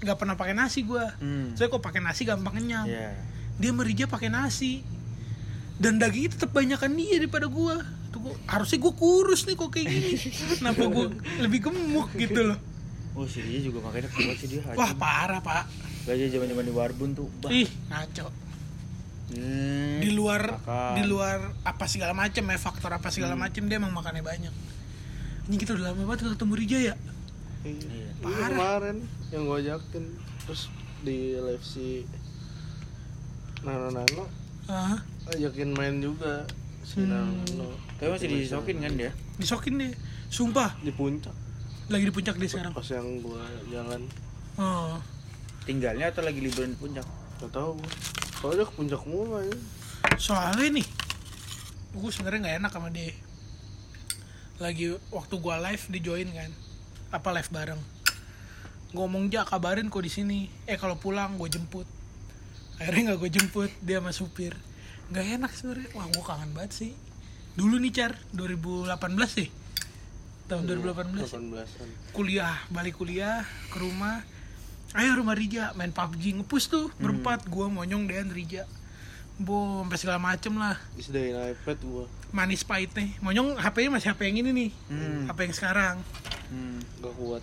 nggak 0.00 0.16
pernah 0.16 0.36
pakai 0.36 0.52
nasi 0.56 0.84
gue. 0.84 1.00
hmm. 1.00 1.56
Saya 1.56 1.72
kok 1.72 1.80
pakai 1.80 2.00
nasi 2.04 2.28
gampang 2.28 2.60
kenyang. 2.60 2.84
Iya. 2.88 3.16
Dia 3.56 3.70
sama 3.72 3.82
Rija 3.84 4.04
pakai 4.08 4.28
nasi. 4.28 4.84
Dan 5.76 6.00
dagingnya 6.00 6.36
tetap 6.36 6.56
banyakan 6.56 6.96
dia 6.96 7.20
daripada 7.20 7.48
gue. 7.48 7.76
Tuh 8.16 8.20
gua, 8.22 8.34
harusnya 8.46 8.78
gue 8.78 8.92
kurus 8.94 9.44
nih 9.44 9.54
kok 9.54 9.68
kayak 9.68 9.86
gini. 9.86 10.16
Kenapa 10.56 10.82
gue 10.82 11.06
lebih 11.38 11.60
gemuk 11.62 12.08
gitu 12.14 12.40
loh. 12.42 12.56
oh 13.12 13.24
si 13.24 13.40
dia 13.40 13.60
juga 13.62 13.80
makanya 13.82 14.08
kuat 14.08 14.36
sih 14.36 14.48
dia 14.50 14.60
Wah 14.70 14.92
parah 14.92 15.40
pak. 15.40 15.68
gajah 16.02 16.28
zaman 16.30 16.48
zaman 16.48 16.64
di 16.64 16.72
Warbun 16.72 17.12
tuh 17.12 17.28
bah. 17.38 17.48
Ih 17.50 17.68
ngaco. 17.86 18.28
Hmm. 19.26 19.98
di 19.98 20.10
luar 20.10 20.54
Makan. 20.54 20.92
di 20.94 21.02
luar 21.04 21.38
apa 21.60 21.84
segala 21.84 22.12
macam 22.12 22.40
ya 22.42 22.56
faktor 22.56 22.88
apa 22.90 23.10
segala 23.10 23.34
Hmm. 23.34 23.42
macam 23.42 23.62
dia 23.64 23.76
emang 23.76 23.90
makannya 23.90 24.22
banyak 24.22 24.54
ini 25.44 25.56
kita 25.56 25.74
udah 25.74 25.90
lama 25.90 26.02
banget 26.04 26.18
nggak 26.22 26.34
ketemu 26.36 26.54
Rija 26.54 26.78
ya 26.78 26.94
Iya. 27.64 27.74
Iya. 27.74 27.74
Iya, 27.82 28.10
Parah. 28.22 28.48
kemarin 28.48 28.96
yang 29.28 29.42
gua 29.44 29.58
ajakin 29.58 30.04
terus 30.40 30.62
di 31.02 31.16
live 31.34 31.64
si 31.64 32.06
Nano 33.60 33.90
Nano 33.90 34.24
ah 34.66 34.98
ajakin 35.28 35.72
main 35.72 35.98
juga 35.98 36.46
Hmm. 36.94 37.42
Tapi 37.98 38.08
masih 38.12 38.28
disokin 38.30 38.78
kan 38.78 38.92
dia? 38.94 39.10
disokin 39.36 39.74
deh 39.82 39.92
sumpah. 40.30 40.78
Di 40.80 40.94
puncak. 40.94 41.34
Lagi 41.90 42.04
di 42.06 42.14
puncak 42.14 42.38
dia 42.38 42.48
sekarang. 42.48 42.72
pas 42.72 42.88
yang 42.88 43.20
gua 43.20 43.42
jalan. 43.68 44.06
Oh. 44.56 44.96
Tinggalnya 45.66 46.14
atau 46.14 46.22
lagi 46.22 46.38
liburan 46.38 46.72
di 46.72 46.78
puncak? 46.78 47.06
Gak 47.42 47.50
tahu 47.52 47.76
gua. 47.76 47.90
Soalnya 48.40 48.64
ke 48.64 48.72
puncak 48.78 49.02
mulu 49.04 49.42
ya 49.42 49.56
soalnya 50.16 50.80
nih 50.80 50.86
gue 51.96 52.10
sebenarnya 52.12 52.40
nggak 52.44 52.56
enak 52.60 52.72
sama 52.76 52.88
dia. 52.92 53.12
Lagi 54.60 54.96
waktu 55.12 55.34
gua 55.40 55.56
live 55.64 55.84
di 55.88 55.98
join 56.00 56.28
kan. 56.28 56.52
Apa 57.08 57.32
live 57.32 57.48
bareng. 57.48 57.80
Ngomong 58.92 59.32
ja 59.32 59.48
kabarin 59.48 59.88
kok 59.88 60.04
di 60.04 60.12
sini. 60.12 60.52
Eh 60.68 60.76
kalau 60.76 61.00
pulang 61.00 61.40
gue 61.40 61.48
jemput. 61.48 61.88
Akhirnya 62.76 63.12
nggak 63.12 63.18
gue 63.24 63.30
jemput 63.32 63.70
dia 63.80 64.00
sama 64.04 64.12
supir 64.12 64.52
nggak 65.10 65.26
enak 65.40 65.52
sebenarnya. 65.54 65.88
Wah 65.94 66.06
gue 66.10 66.24
kangen 66.24 66.50
banget 66.56 66.72
sih. 66.72 66.92
Dulu 67.56 67.80
nih 67.80 67.92
car 67.92 68.12
2018 68.36 68.92
sih. 69.32 69.48
Tahun 70.46 70.62
2018 70.62 71.26
18-an 71.26 71.88
kuliah 72.14 72.54
balik 72.70 73.02
kuliah 73.02 73.42
ke 73.72 73.82
rumah. 73.82 74.22
Ayo 74.94 75.18
rumah 75.18 75.34
Rija 75.34 75.74
main 75.74 75.90
PUBG 75.90 76.38
ngepus 76.38 76.70
tuh 76.70 76.86
berempat. 77.02 77.42
Gua 77.50 77.66
monyong 77.66 78.06
dan 78.06 78.30
Rija. 78.30 78.68
Bo 79.36 79.82
sampai 79.82 79.98
segala 79.98 80.20
macem 80.22 80.54
lah. 80.54 80.78
Disediain 80.94 81.52
iPad 81.52 81.78
gua. 81.82 82.04
Manis 82.30 82.62
pahitnya 82.62 83.10
monyong 83.18 83.58
HP-nya 83.58 83.90
masih 83.98 84.08
HP 84.14 84.20
yang 84.30 84.38
ini 84.46 84.50
nih. 84.54 84.70
Hmm. 84.86 85.26
HP 85.26 85.38
yang 85.50 85.54
sekarang. 85.56 85.96
Hmm. 86.46 86.78
gak 87.02 87.14
kuat. 87.18 87.42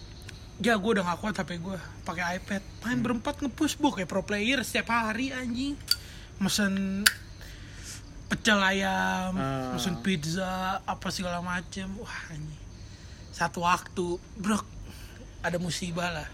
Ya 0.63 0.79
gue 0.79 0.91
udah 0.95 1.03
gak 1.03 1.19
kuat 1.19 1.35
HP 1.35 1.59
gue 1.59 1.77
pakai 2.07 2.39
iPad. 2.39 2.61
Main 2.87 2.99
berempat 3.03 3.35
ngepus 3.43 3.75
bu 3.75 3.91
kayak 3.91 4.07
pro 4.07 4.23
player 4.23 4.63
setiap 4.63 4.93
hari 4.93 5.35
anjing. 5.35 5.75
Mesen 6.39 7.03
pecel 8.33 8.57
ayam 8.57 9.37
Ah. 9.37 9.77
mesen 9.77 10.01
pizza 10.01 10.81
apa 10.89 11.07
segala 11.13 11.37
macem. 11.45 11.85
Wah 12.01 12.19
anjing. 12.33 12.61
Satu 13.29 13.61
waktu 13.61 14.17
bro 14.41 14.57
ada 15.45 15.61
musibah 15.61 16.09
lah 16.09 16.29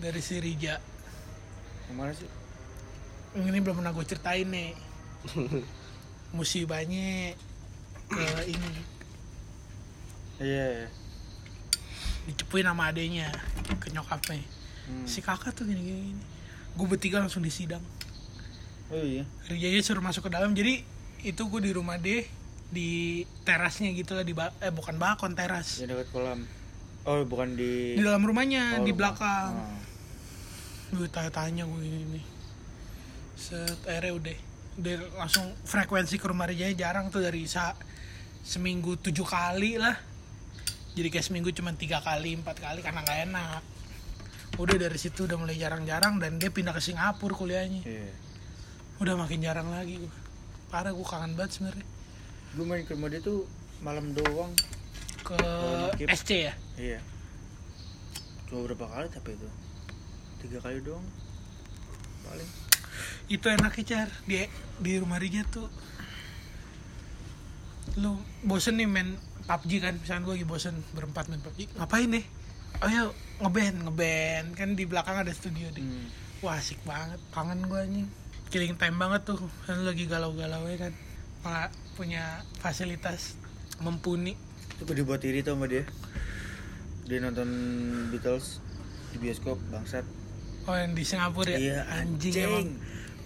dari 0.00 0.24
si 0.24 0.40
Rija. 0.40 0.80
Ke 1.84 1.92
mana 1.92 2.16
sih? 2.16 2.24
Ini 3.36 3.60
belum 3.60 3.84
pernah 3.84 3.92
gue 3.92 4.04
ceritain 4.08 4.48
nih 4.48 4.72
musibahnya 6.36 7.36
ke 8.08 8.24
ini. 8.48 8.72
Iya 10.40 10.66
iya. 10.72 10.88
dicepuin 12.20 12.64
sama 12.64 12.88
adenya 12.88 13.28
ke 13.76 13.92
nyokapnya. 13.92 14.40
Hmm. 14.88 15.06
si 15.06 15.20
kakak 15.22 15.52
tuh 15.54 15.68
gini 15.68 15.78
gini, 15.78 16.00
gini. 16.16 16.24
gue 16.74 16.86
bertiga 16.88 17.20
langsung 17.20 17.44
disidang. 17.44 17.82
Oh 18.88 19.04
iya. 19.04 19.22
Rijanya 19.46 19.84
suruh 19.84 20.02
masuk 20.02 20.26
ke 20.26 20.30
dalam 20.32 20.56
jadi 20.56 20.82
itu 21.22 21.42
gue 21.42 21.60
di 21.60 21.72
rumah 21.72 21.96
deh 21.96 22.24
di 22.66 22.90
terasnya 23.42 23.90
gitu 23.90 24.12
lah 24.12 24.22
di 24.22 24.30
ba- 24.30 24.54
eh 24.58 24.70
bukan 24.70 24.94
balkon 24.94 25.34
teras. 25.34 25.78
Di 25.78 25.86
dekat 25.86 26.08
kolam. 26.08 26.46
Oh 27.02 27.24
bukan 27.24 27.52
di 27.52 27.96
di 27.96 28.02
dalam 28.02 28.20
rumahnya 28.20 28.78
Oh, 28.78 28.84
di 28.84 28.90
rumah. 28.90 28.98
belakang. 29.12 29.52
Ah. 29.52 29.78
gue 30.90 31.06
tanya-tanya 31.06 31.62
gue 31.64 31.80
gini 31.80 32.04
nih. 32.12 32.24
Set 33.34 33.78
akhirnya 33.84 34.12
udah 34.12 34.36
udah 34.76 34.92
langsung 35.16 35.46
frekuensi 35.62 36.16
ke 36.16 36.26
rumah 36.26 36.44
Rijanya 36.44 36.74
jarang 36.76 37.08
tuh 37.08 37.20
dari 37.20 37.44
sa 37.44 37.74
seminggu 38.40 38.96
tujuh 38.96 39.22
kali 39.22 39.76
lah. 39.76 39.94
Jadi 40.90 41.08
kayak 41.08 41.22
seminggu 41.24 41.50
cuma 41.50 41.70
tiga 41.72 41.98
kali 41.98 42.34
empat 42.34 42.58
kali 42.58 42.80
karena 42.80 43.00
nggak 43.00 43.20
enak. 43.24 43.62
Udah 44.56 44.76
dari 44.76 44.98
situ 44.98 45.24
udah 45.24 45.36
mulai 45.36 45.54
jarang-jarang 45.54 46.18
dan 46.18 46.36
dia 46.36 46.50
pindah 46.50 46.70
ke 46.70 46.82
Singapura 46.82 47.32
kuliahnya. 47.32 47.82
Iya. 47.82 48.10
Udah 48.98 49.14
makin 49.16 49.40
jarang 49.40 49.70
lagi 49.70 49.94
gue 49.96 50.12
parah 50.70 50.94
gue 50.94 51.02
kangen 51.02 51.34
banget 51.34 51.58
sebenarnya. 51.58 51.86
Gue 52.54 52.64
main 52.64 52.86
ke 52.86 52.94
rumah 52.94 53.10
dia 53.10 53.20
tuh 53.20 53.44
malam 53.82 54.14
doang. 54.14 54.54
Ke 55.20 55.34
Oh. 55.36 55.90
SC 55.98 56.48
ya? 56.48 56.54
Iya. 56.78 56.98
Cuma 58.46 58.64
berapa 58.66 58.86
kali 58.86 59.06
tapi 59.10 59.34
itu. 59.34 59.48
Tiga 60.40 60.58
kali 60.62 60.78
doang. 60.80 61.04
Paling. 62.24 62.50
Itu 63.26 63.46
enaknya 63.46 63.84
car 63.86 64.08
di 64.26 64.46
di 64.80 64.92
rumah 64.98 65.18
Rija 65.18 65.42
tuh 65.46 65.66
lu 67.98 68.14
bosen 68.46 68.78
nih 68.78 68.86
main 68.86 69.18
PUBG 69.50 69.72
kan? 69.82 69.94
Misalnya 69.98 70.22
gue 70.30 70.34
lagi 70.38 70.46
bosen 70.46 70.74
berempat 70.94 71.26
main 71.26 71.42
PUBG 71.42 71.74
ngapain 71.74 72.06
nih? 72.06 72.24
Ayo 72.86 73.10
ngeband 73.42 73.76
ngeband. 73.90 74.48
Kan 74.54 74.78
di 74.78 74.86
belakang 74.86 75.18
ada 75.18 75.32
studio 75.34 75.66
deh. 75.74 75.82
Hmm. 75.82 76.06
wah 76.40 76.56
asik 76.56 76.78
banget. 76.86 77.18
Kangen 77.34 77.66
gue 77.66 77.78
anjing 77.78 78.08
killing 78.50 78.74
time 78.74 78.98
banget 78.98 79.22
tuh. 79.24 79.38
Kan 79.64 79.86
lagi 79.86 80.10
galau-galau 80.10 80.66
ya 80.66 80.90
kan. 80.90 80.92
Malah 81.46 81.70
punya 81.94 82.42
fasilitas 82.58 83.38
mumpuni. 83.80 84.34
Itu 84.76 84.84
gue 84.84 84.96
dibuat 85.00 85.22
iri 85.22 85.40
tuh 85.40 85.54
sama 85.56 85.70
dia. 85.70 85.86
Dia 87.06 87.18
nonton 87.22 87.48
Beatles 88.10 88.58
di 89.14 89.22
bioskop 89.22 89.56
bangsat. 89.70 90.04
Oh 90.68 90.76
yang 90.76 90.92
di 90.92 91.02
Singapura 91.06 91.56
ya? 91.56 91.58
Iya, 91.58 91.80
anjing, 91.88 92.34
anjing. 92.34 92.46
emang. 92.46 92.68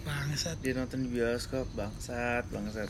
Bangsat. 0.05 0.61
dia 0.61 0.77
nonton 0.77 1.01
di 1.01 1.09
bioskop 1.09 1.65
bangsat 1.73 2.45
bangsat. 2.53 2.89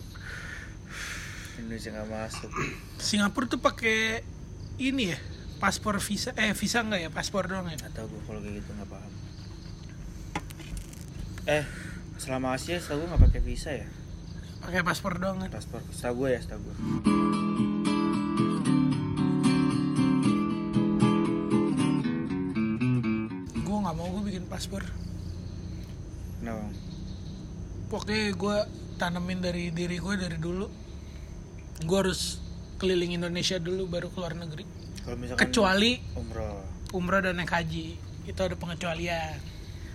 Indonesia 1.55 1.89
nggak 1.95 2.09
masuk. 2.11 2.51
Singapura 2.99 3.47
tuh 3.47 3.63
pakai 3.63 4.21
ini 4.75 5.15
ya? 5.15 5.19
Paspor 5.55 6.03
visa? 6.03 6.35
Eh 6.35 6.51
visa 6.51 6.83
enggak 6.83 7.07
ya? 7.07 7.09
Paspor 7.09 7.47
doang 7.47 7.71
ya? 7.71 7.79
Nggak 7.79 7.95
tahu 7.95 8.11
gue 8.11 8.21
kalau 8.27 8.39
kayak 8.43 8.59
gitu 8.59 8.69
nggak 8.75 8.89
paham. 8.91 9.13
Eh 11.45 11.63
selama 12.15 12.55
Asia 12.55 12.79
setahu 12.79 13.03
gue 13.03 13.07
nggak 13.11 13.23
pakai 13.31 13.41
visa 13.43 13.71
ya? 13.75 13.87
Pakai 14.63 14.81
paspor 14.81 15.19
doang 15.19 15.43
kan? 15.43 15.51
Paspor. 15.51 15.83
Setahu 15.91 16.25
gue 16.25 16.29
ya 16.35 16.39
setahu 16.39 16.59
gue 16.63 16.75
gue 23.65 23.77
nggak 23.83 23.95
mau 23.99 24.07
gue 24.15 24.23
bikin 24.31 24.45
paspor. 24.47 24.83
Kenapa 26.39 26.71
pokoknya 27.91 28.33
gue 28.33 28.57
tanemin 28.95 29.39
dari 29.43 29.63
diri 29.75 29.97
gue 29.99 30.13
dari 30.15 30.37
dulu. 30.39 30.67
Gue 31.83 31.97
harus 31.99 32.39
keliling 32.79 33.19
Indonesia 33.19 33.59
dulu 33.59 33.91
baru 33.91 34.07
keluar 34.15 34.31
negeri. 34.33 34.63
Kalau 35.03 35.17
misalkan 35.19 35.51
kecuali 35.51 35.99
umroh. 36.15 36.63
umrah 36.95 37.21
dan 37.21 37.37
naik 37.37 37.51
haji. 37.51 37.99
Itu 38.25 38.39
ada 38.41 38.55
pengecualian. 38.57 39.37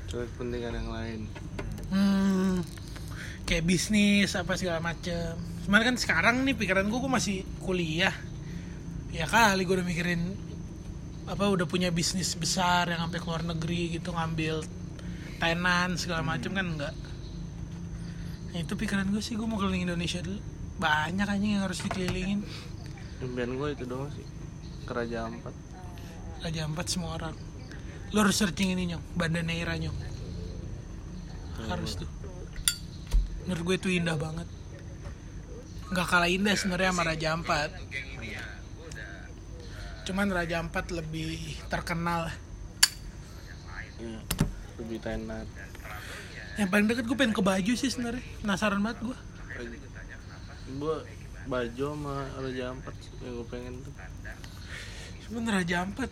Soal 0.06 0.28
kepentingan 0.30 0.74
yang 0.74 0.90
lain 0.90 1.20
hmm, 1.90 2.56
kayak 3.44 3.66
bisnis 3.66 4.34
apa 4.38 4.54
segala 4.54 4.78
macem. 4.78 5.34
Cuman 5.66 5.82
kan 5.82 5.96
sekarang 5.98 6.46
nih 6.46 6.54
pikiran 6.54 6.86
gue 6.86 6.98
gue 6.98 7.12
masih 7.12 7.36
kuliah. 7.62 8.14
Ya 9.10 9.26
kali 9.26 9.66
gue 9.66 9.74
udah 9.74 9.86
mikirin 9.86 10.22
apa 11.26 11.46
udah 11.46 11.66
punya 11.66 11.94
bisnis 11.94 12.34
besar 12.34 12.90
yang 12.90 13.06
sampai 13.06 13.22
keluar 13.22 13.42
negeri 13.46 13.98
gitu 13.98 14.10
ngambil 14.10 14.66
tenan 15.38 15.98
segala 15.98 16.22
macem 16.22 16.54
kan 16.54 16.66
enggak. 16.66 16.94
Nah, 18.50 18.58
itu 18.58 18.74
pikiran 18.74 19.06
gue 19.10 19.22
sih 19.22 19.38
gue 19.38 19.46
mau 19.46 19.58
keliling 19.58 19.86
Indonesia 19.86 20.22
dulu. 20.22 20.42
Banyak 20.80 21.26
anjing 21.26 21.58
yang 21.58 21.64
harus 21.66 21.82
dikelilingin. 21.86 22.40
Impian 23.22 23.50
gue 23.54 23.68
itu 23.74 23.84
doang 23.86 24.10
sih. 24.14 24.26
Keraja 24.88 25.30
Ampat 25.30 25.54
Raja 26.40 26.60
Ampat 26.66 26.86
semua 26.88 27.14
orang. 27.20 27.36
Lo 28.10 28.26
harus 28.26 28.34
searching 28.34 28.74
ini 28.74 28.90
nyong. 28.90 29.04
Banda 29.14 29.44
Neira 29.44 29.76
nyong 29.76 30.19
harus 31.68 31.98
tuh. 31.98 32.10
Menurut 33.44 33.62
gue 33.66 33.76
itu 33.76 33.88
indah 34.00 34.16
banget. 34.16 34.48
Nggak 35.90 36.06
kalah 36.06 36.30
indah 36.30 36.54
sebenarnya 36.54 36.94
sama 36.94 37.02
Raja 37.02 37.28
Ampat. 37.34 37.70
Cuman 40.06 40.26
Raja 40.30 40.56
Ampat 40.62 40.86
lebih 40.94 41.58
terkenal. 41.66 42.30
Ya, 44.00 44.20
lebih 44.80 44.98
tenar. 45.02 45.44
Yang 46.56 46.68
paling 46.70 46.86
deket 46.88 47.04
gue 47.04 47.16
pengen 47.18 47.34
ke 47.36 47.42
baju 47.42 47.72
sih 47.74 47.90
sebenarnya. 47.90 48.24
Penasaran 48.40 48.80
banget 48.80 48.98
gue. 49.10 49.18
Gue 50.78 50.96
Bajo 51.50 51.96
sama 51.96 52.30
Raja 52.38 52.64
Ampat 52.70 52.94
yang 53.24 53.34
gue 53.40 53.46
pengen 53.48 53.74
tuh. 53.82 53.94
Cuman 55.26 55.44
Raja 55.50 55.76
Ampat 55.82 56.10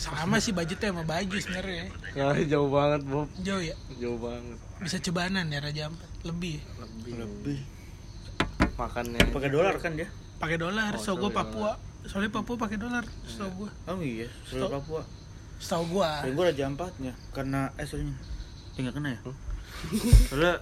sama 0.00 0.40
sih 0.40 0.56
budgetnya 0.56 0.96
sama 0.96 1.04
baju 1.04 1.36
sebenarnya. 1.36 1.84
Nah, 2.16 2.32
jauh 2.48 2.70
banget 2.72 3.00
Bob. 3.04 3.28
Jauh 3.44 3.60
ya? 3.60 3.76
Jauh 4.00 4.16
banget. 4.16 4.58
Bisa 4.80 4.96
cebanan 4.96 5.52
ya 5.52 5.60
Raja 5.60 5.92
Ampat? 5.92 6.08
Lebih. 6.24 6.56
Ya? 6.56 6.64
lebih, 6.88 7.12
lebih. 7.20 7.58
Makannya. 8.80 9.20
Pakai 9.28 9.50
dolar 9.52 9.76
kan 9.76 9.92
dia? 9.92 10.08
Pakai 10.40 10.56
dolar 10.56 10.96
Oh, 10.96 11.04
so 11.04 11.20
gue 11.20 11.28
sorry, 11.28 11.36
Papua. 11.36 11.72
Soalnya 12.08 12.32
Papua 12.32 12.56
pakai 12.56 12.80
dolar 12.80 13.04
setahu 13.28 13.68
gue 13.68 13.70
oh 13.92 14.00
iya. 14.00 14.28
Seluruh 14.48 14.80
Papua. 14.80 15.02
setahu 15.60 16.00
gue 16.00 16.08
ya 16.08 16.32
gue 16.32 16.44
raja 16.48 16.62
empatnya 16.72 17.12
karena 17.36 17.68
eh 17.76 17.84
sorry 17.84 18.08
ya 18.72 18.88
nggak 18.88 18.96
kena 18.96 19.08
ya? 19.12 19.20
Soalnya 20.32 20.54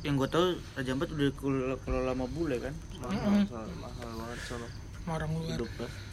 yang 0.00 0.16
gue 0.16 0.28
tahu 0.32 0.56
raja 0.72 0.90
empat 0.96 1.08
udah 1.12 1.28
kelola 1.36 1.76
kelola 1.84 2.12
sama 2.16 2.26
bule 2.32 2.56
kan? 2.56 2.72
Mahal, 3.04 3.44
mahal, 3.44 3.68
mahal 3.76 4.10
banget 4.16 4.40
sama 4.48 5.12
orang 5.20 5.30
luar. 5.36 5.58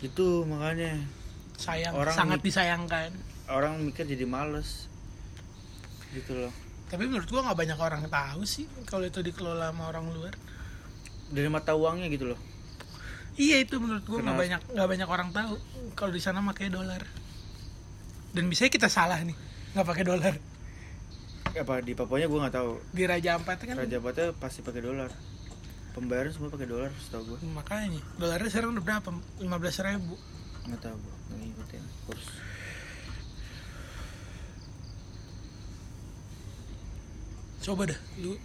Itu 0.03 0.43
makanya 0.43 0.91
sayang 1.57 1.93
Orang- 1.93 2.13
sangat 2.15 2.39
disayangkan. 2.39 3.11
orang 3.49 3.81
mikir 3.81 4.05
jadi 4.05 4.23
males. 4.23 4.85
Gitu 6.13 6.31
loh. 6.33 6.53
Tapi 6.87 7.03
menurut 7.03 7.27
gua 7.27 7.43
nggak 7.43 7.59
banyak 7.59 7.79
orang 7.79 8.03
tahu 8.07 8.41
sih 8.47 8.63
kalau 8.87 9.03
itu 9.03 9.19
dikelola 9.19 9.73
sama 9.73 9.91
orang 9.91 10.07
luar. 10.07 10.33
Dari 11.27 11.49
mata 11.51 11.75
uangnya 11.75 12.07
gitu 12.07 12.31
loh. 12.31 12.39
Iya 13.35 13.61
itu 13.61 13.75
menurut 13.77 14.07
gua 14.07 14.23
nggak 14.23 14.37
banyak 14.37 14.61
nggak 14.71 14.87
banyak 14.87 15.09
orang 15.09 15.29
tahu. 15.35 15.55
Kalau 15.93 16.11
di 16.13 16.21
sana 16.23 16.39
pakai 16.41 16.71
dolar. 16.71 17.03
Dan 18.31 18.47
bisa 18.47 18.69
kita 18.69 18.87
salah 18.87 19.19
nih 19.19 19.35
nggak 19.75 19.87
pakai 19.87 20.05
dolar. 20.05 20.33
Apa 21.57 21.81
di 21.81 21.97
Papuanya 21.97 22.29
gue 22.29 22.37
nggak 22.37 22.53
tahu. 22.53 22.77
Di 22.93 23.03
Raja 23.09 23.33
Ampat 23.33 23.57
kan? 23.65 23.73
Raja 23.73 23.97
empatnya 23.97 24.29
pasti 24.37 24.61
pakai 24.61 24.83
dolar. 24.83 25.09
Pembayaran 25.97 26.29
semua 26.29 26.53
pakai 26.53 26.69
dolar 26.69 26.93
setahu 27.01 27.33
gue 27.33 27.39
makanya 27.49 27.97
dolarnya 28.21 28.53
sekarang 28.53 28.77
udah 28.77 28.85
berapa? 28.85 29.09
15.000 29.41 29.97
ribu 29.97 30.13
nggak 30.67 30.81
tahu 30.83 30.95
gue 30.99 31.15
nggak 31.27 31.39
ngikutin 31.39 31.83
kurs. 32.05 32.27
Coba 37.63 37.83
dah 37.91 37.99
lu 38.23 38.35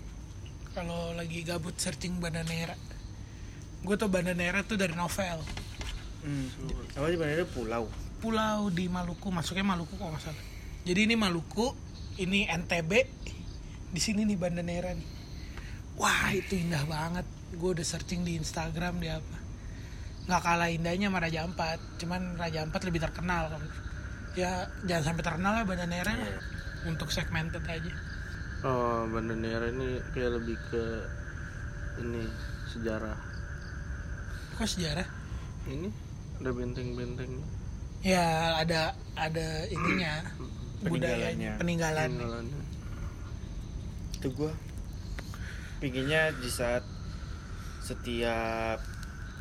kalau 0.72 1.14
lagi 1.14 1.44
gabut 1.44 1.76
searching 1.78 2.18
Banda 2.18 2.42
Neira 2.42 2.74
gue 3.82 3.96
tau 3.98 4.06
Banda 4.06 4.30
Neira 4.30 4.62
tuh 4.62 4.78
dari 4.78 4.94
novel. 4.94 5.42
Hmm. 6.22 6.46
apa 6.94 7.06
sih 7.10 7.18
benernya 7.18 7.46
pulau. 7.50 7.90
Pulau 8.22 8.70
di 8.70 8.86
Maluku 8.86 9.34
masuknya 9.34 9.66
Maluku 9.66 9.98
kok 9.98 10.06
nggak 10.06 10.22
salah. 10.22 10.44
Jadi 10.86 11.10
ini 11.10 11.14
Maluku 11.18 11.74
ini 12.22 12.46
NTB 12.46 12.92
di 13.90 14.00
sini 14.00 14.22
nih 14.22 14.38
Banda 14.38 14.62
Neira 14.62 14.94
nih. 14.94 15.08
Wah 15.98 16.30
itu 16.30 16.54
indah 16.62 16.86
banget. 16.86 17.26
Gue 17.58 17.74
udah 17.74 17.82
searching 17.82 18.22
di 18.22 18.38
Instagram 18.38 19.02
di 19.02 19.10
apa 19.10 19.36
nggak 20.26 20.42
kalah 20.42 20.70
indahnya 20.70 21.10
sama 21.10 21.18
Raja 21.22 21.40
Ampat. 21.46 21.78
Cuman 21.98 22.38
Raja 22.38 22.62
Ampat 22.62 22.82
lebih 22.86 23.00
terkenal. 23.02 23.50
Kan 23.50 23.62
ya 24.32 24.64
jangan 24.88 25.12
sampai 25.12 25.22
terkenal 25.24 25.52
lah 25.60 25.64
Banda 25.68 25.84
Neira 25.84 26.12
lah. 26.14 26.40
untuk 26.88 27.12
segmented 27.12 27.62
aja. 27.66 27.92
Oh 28.64 29.04
Banda 29.10 29.34
Neira 29.34 29.68
ini 29.68 29.98
kayak 30.14 30.40
lebih 30.40 30.56
ke 30.70 30.84
ini 32.00 32.22
sejarah. 32.72 33.18
Kok 34.56 34.68
sejarah? 34.68 35.06
Ini 35.68 35.88
ada 36.42 36.50
benteng-bentengnya 36.50 37.46
ya 38.02 38.58
ada 38.58 38.90
ada 39.14 39.62
ininya. 39.70 40.26
Budayanya 40.82 41.54
Peninggalannya. 41.54 41.58
peninggalan. 41.62 42.10
Tinggalannya 42.18 42.60
itu 44.22 44.30
gue 44.38 44.52
pinginnya 45.82 46.30
di 46.38 46.46
saat 46.46 46.86
setiap 47.82 48.78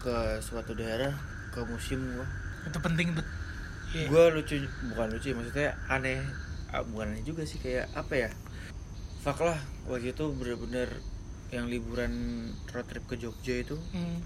ke 0.02 0.16
suatu 0.40 0.74
daerah 0.74 1.14
ke 1.50 1.62
museum 1.64 2.02
gue 2.12 2.28
itu 2.64 2.80
penting 2.80 3.14
tuh 3.14 3.28
Iya. 3.92 4.08
gue 4.08 4.24
lucu 4.34 4.56
bukan 4.88 5.08
lucu 5.12 5.28
ya, 5.28 5.36
maksudnya 5.36 5.70
aneh 5.86 6.24
bukan 6.88 7.12
aneh 7.12 7.24
juga 7.24 7.44
sih 7.44 7.60
kayak 7.60 7.92
apa 7.92 8.14
ya? 8.18 8.30
Fuck 9.20 9.44
lah 9.44 9.60
waktu 9.84 10.12
itu 10.12 10.32
bener-bener 10.32 10.88
yang 11.50 11.68
liburan 11.68 12.14
road 12.68 12.88
trip 12.88 13.04
ke 13.06 13.16
Jogja 13.16 13.60
itu 13.60 13.76
Hmm. 13.92 14.24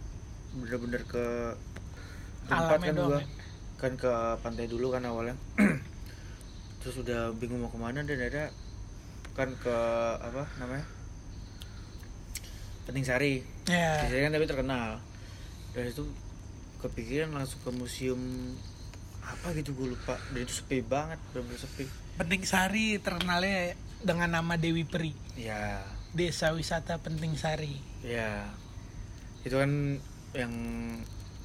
bener-bener 0.56 1.02
ke 1.04 1.58
tempat 2.46 2.78
Alamnya 2.78 2.94
kan 2.94 3.02
gua. 3.02 3.18
ya? 3.18 3.26
kan 3.76 3.92
ke 3.98 4.12
pantai 4.40 4.66
dulu 4.66 4.88
kan 4.88 5.02
awalnya. 5.02 5.34
Terus 6.80 7.02
udah 7.02 7.34
bingung 7.34 7.60
mau 7.60 7.68
ke 7.68 7.80
mana 7.80 8.00
dan 8.00 8.22
ada 8.22 8.54
kan 9.34 9.50
ke 9.58 9.76
apa 10.22 10.46
namanya? 10.56 10.86
Penting 12.86 13.02
Sari. 13.02 13.42
Penting 13.66 14.10
Sari 14.14 14.22
kan 14.22 14.32
tapi 14.32 14.46
terkenal 14.46 15.02
dari 15.76 15.92
itu 15.92 16.08
kepikiran 16.80 17.36
langsung 17.36 17.60
ke 17.62 17.72
museum 17.72 18.22
apa 19.20 19.52
gitu 19.54 19.76
gue 19.76 19.92
lupa. 19.92 20.16
Dan 20.32 20.48
itu 20.48 20.56
sepi 20.56 20.80
banget 20.80 21.20
bener-bener 21.34 21.60
sepi. 21.60 21.86
Penting 22.16 22.42
sari 22.48 22.96
terkenalnya 22.98 23.76
dengan 24.00 24.40
nama 24.40 24.56
Dewi 24.56 24.88
Peri. 24.88 25.12
Ya. 25.36 25.84
Desa 26.16 26.56
wisata 26.56 26.96
penting 26.98 27.36
sari 27.36 27.76
ya. 28.00 28.48
Itu 29.44 29.60
kan 29.60 30.00
yang 30.32 30.54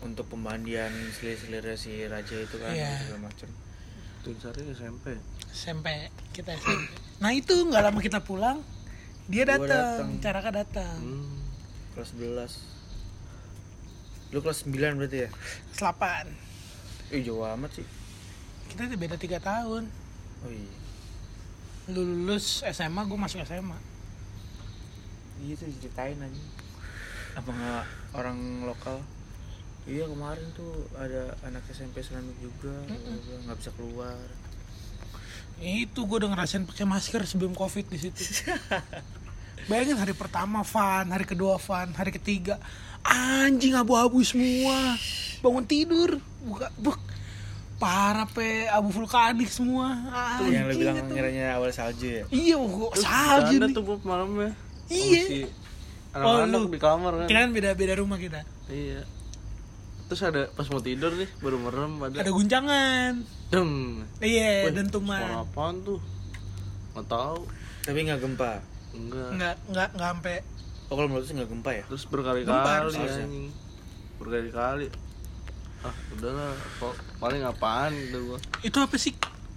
untuk 0.01 0.31
pemandian 0.31 0.89
selir-selirnya 1.13 1.77
si 1.77 2.07
raja 2.07 2.37
itu 2.39 2.57
kan 2.57 2.71
Iya. 2.71 3.03
segala 3.05 3.29
macam. 3.29 3.49
Ting 4.21 4.37
Sari 4.37 4.61
SMP 4.69 5.17
SMP 5.49 5.87
kita 6.37 6.53
SMP 6.53 6.93
nah 7.19 7.33
itu 7.33 7.57
nggak 7.57 7.81
lama 7.81 8.01
kita 8.05 8.21
pulang 8.21 8.61
dia 9.27 9.49
datang. 9.49 10.21
Caraka 10.21 10.53
datang. 10.53 11.01
Hmm. 11.01 11.41
kelas 11.97 12.13
11 12.15 12.80
lu 14.31 14.39
kelas 14.39 14.63
9 14.67 14.99
berarti 14.99 15.27
ya? 15.27 15.31
Selapan 15.75 16.31
Ih 17.11 17.27
jauh 17.27 17.43
amat 17.43 17.83
sih. 17.83 17.87
Kita 18.71 18.87
udah 18.87 18.99
beda 19.03 19.17
tiga 19.19 19.43
tahun. 19.43 19.91
Oh 20.47 20.51
iya. 20.51 20.75
Lu 21.91 22.07
lulus 22.07 22.63
SMA 22.63 23.03
gue 23.03 23.19
masuk 23.19 23.43
SMA 23.43 23.91
iya 25.41 25.55
tuh 25.57 25.67
ceritain 25.81 26.19
aja. 26.21 26.43
Apa 27.41 27.49
nggak 27.49 27.85
orang 28.17 28.39
lokal? 28.69 28.99
Iya 29.89 30.05
kemarin 30.07 30.47
tuh 30.53 30.87
ada 30.93 31.35
anak 31.49 31.65
SMP 31.73 32.05
Islamic 32.05 32.37
juga. 32.39 32.75
Nggak 33.49 33.59
bisa 33.59 33.71
keluar. 33.75 34.21
itu 35.61 36.09
gue 36.09 36.17
udah 36.25 36.33
ngerasain 36.33 36.65
pakai 36.65 36.89
masker 36.89 37.21
sebelum 37.29 37.53
covid 37.53 37.85
di 37.93 38.01
situ 38.01 38.17
bayangin 39.69 39.99
hari 39.99 40.15
pertama 40.17 40.63
fun 40.63 41.11
hari 41.11 41.25
kedua 41.29 41.59
fun 41.61 41.91
hari 41.97 42.15
ketiga. 42.15 42.57
Anjing 43.01 43.77
abu-abu 43.77 44.21
semua. 44.21 44.97
Bangun 45.41 45.65
tidur 45.65 46.21
buka 46.45 46.69
buk. 46.77 47.01
Parah 47.81 48.29
pe. 48.29 48.69
Abu 48.69 48.93
vulkanik 48.93 49.49
semua. 49.49 49.97
Tuh 50.37 50.53
yang 50.53 50.69
lu 50.69 50.77
Anjing 50.77 50.81
bilang 50.85 50.97
itu. 51.01 51.13
ngiranya 51.17 51.45
awal 51.57 51.73
salju 51.73 52.09
ya. 52.13 52.25
iya 52.29 52.57
gua 52.61 52.93
salju 52.93 53.57
nih. 53.57 53.73
tuh 53.73 53.85
malamnya. 54.05 54.53
Iya. 54.93 55.49
Oh, 56.11 56.43
anak-anak 56.43 56.75
di 56.75 56.79
kamar 56.83 57.13
kan. 57.23 57.27
kita 57.31 57.41
kan 57.47 57.51
beda 57.55 57.71
beda 57.79 57.95
rumah 58.03 58.19
kita. 58.21 58.43
Iya. 58.69 59.07
Terus 60.11 60.27
ada 60.27 60.43
pas 60.51 60.67
mau 60.67 60.83
tidur 60.83 61.15
nih 61.15 61.31
baru 61.39 61.57
merem 61.63 61.93
ada, 62.03 62.19
ada 62.19 62.31
guncangan. 62.35 63.13
Dem 63.55 63.71
iya 64.19 64.67
dentuman. 64.75 65.47
apaan 65.47 65.87
tuh? 65.87 66.03
Nggak 66.99 67.07
tahu. 67.07 67.47
Tapi 67.87 67.99
nggak 68.11 68.19
gempa. 68.19 68.59
Enggak. 68.95 69.29
Nggak 69.37 69.55
nggak 69.71 69.89
nggak 69.97 70.11
sampai. 70.11 70.37
Oh 70.91 70.95
kalau 70.99 71.09
menurut 71.09 71.27
lu 71.31 71.33
nggak 71.39 71.51
gempa 71.55 71.71
ya? 71.71 71.83
terus 71.87 72.05
berkali-kali 72.11 72.95
anjing. 72.99 73.47
Berkali-kali. 74.19 74.89
Ah 75.87 75.95
udahlah. 76.19 76.53
Kok 76.83 76.95
paling 77.23 77.43
apaan 77.47 77.93
gitu 77.95 78.19
gua? 78.35 78.39
Itu 78.67 78.79
apa 78.83 78.97
sih? 78.99 79.15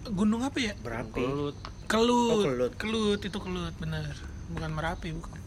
Gunung 0.08 0.46
apa 0.46 0.60
ya? 0.62 0.74
Berapi. 0.78 1.24
kelut. 1.26 1.58
Kelut. 1.90 2.32
Oh, 2.32 2.44
kelut. 2.46 2.74
kelut 2.78 3.22
itu 3.26 3.38
kelut 3.42 3.76
bener. 3.82 4.14
Bukan 4.54 4.72
merapi 4.72 5.10
bukan. 5.16 5.40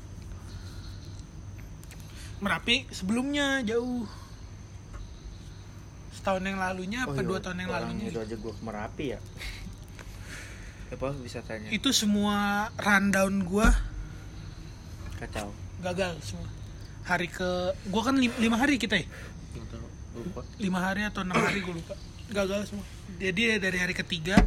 Merapi 2.42 2.84
sebelumnya 2.90 3.62
jauh. 3.64 4.04
Setahun 6.12 6.42
yang 6.42 6.58
lalunya 6.58 7.06
apa 7.06 7.22
iya, 7.22 7.28
dua 7.28 7.38
tahun 7.38 7.62
yang 7.62 7.70
orang 7.70 7.94
lalunya? 7.94 8.08
Itu 8.10 8.20
aja 8.20 8.34
gua 8.36 8.52
ke 8.52 8.62
Merapi 8.66 9.06
ya. 9.14 9.20
Apa 10.86 11.10
bisa 11.18 11.42
tanya? 11.42 11.66
itu 11.68 11.90
semua 11.90 12.70
rundown 12.78 13.42
gua. 13.42 13.68
Kacau. 15.16 15.50
gagal 15.80 16.16
semua. 16.24 16.48
Hari 17.04 17.28
ke 17.28 17.50
gua 17.88 18.02
kan 18.06 18.16
lim- 18.16 18.36
lima 18.40 18.56
hari 18.56 18.76
kita 18.76 18.96
ya? 18.96 19.06
Lupa. 20.16 20.40
Lima 20.56 20.80
hari 20.80 21.04
atau 21.04 21.20
enam 21.20 21.36
hari 21.36 21.60
gue 21.60 21.74
lupa. 21.76 21.92
Gagal 22.32 22.72
semua. 22.72 22.84
Jadi 23.20 23.60
dari 23.60 23.76
hari 23.76 23.92
ketiga 23.92 24.40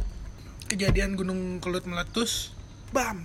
kejadian 0.66 1.14
gunung 1.14 1.62
kelut 1.62 1.86
meletus 1.86 2.50
bam. 2.90 3.22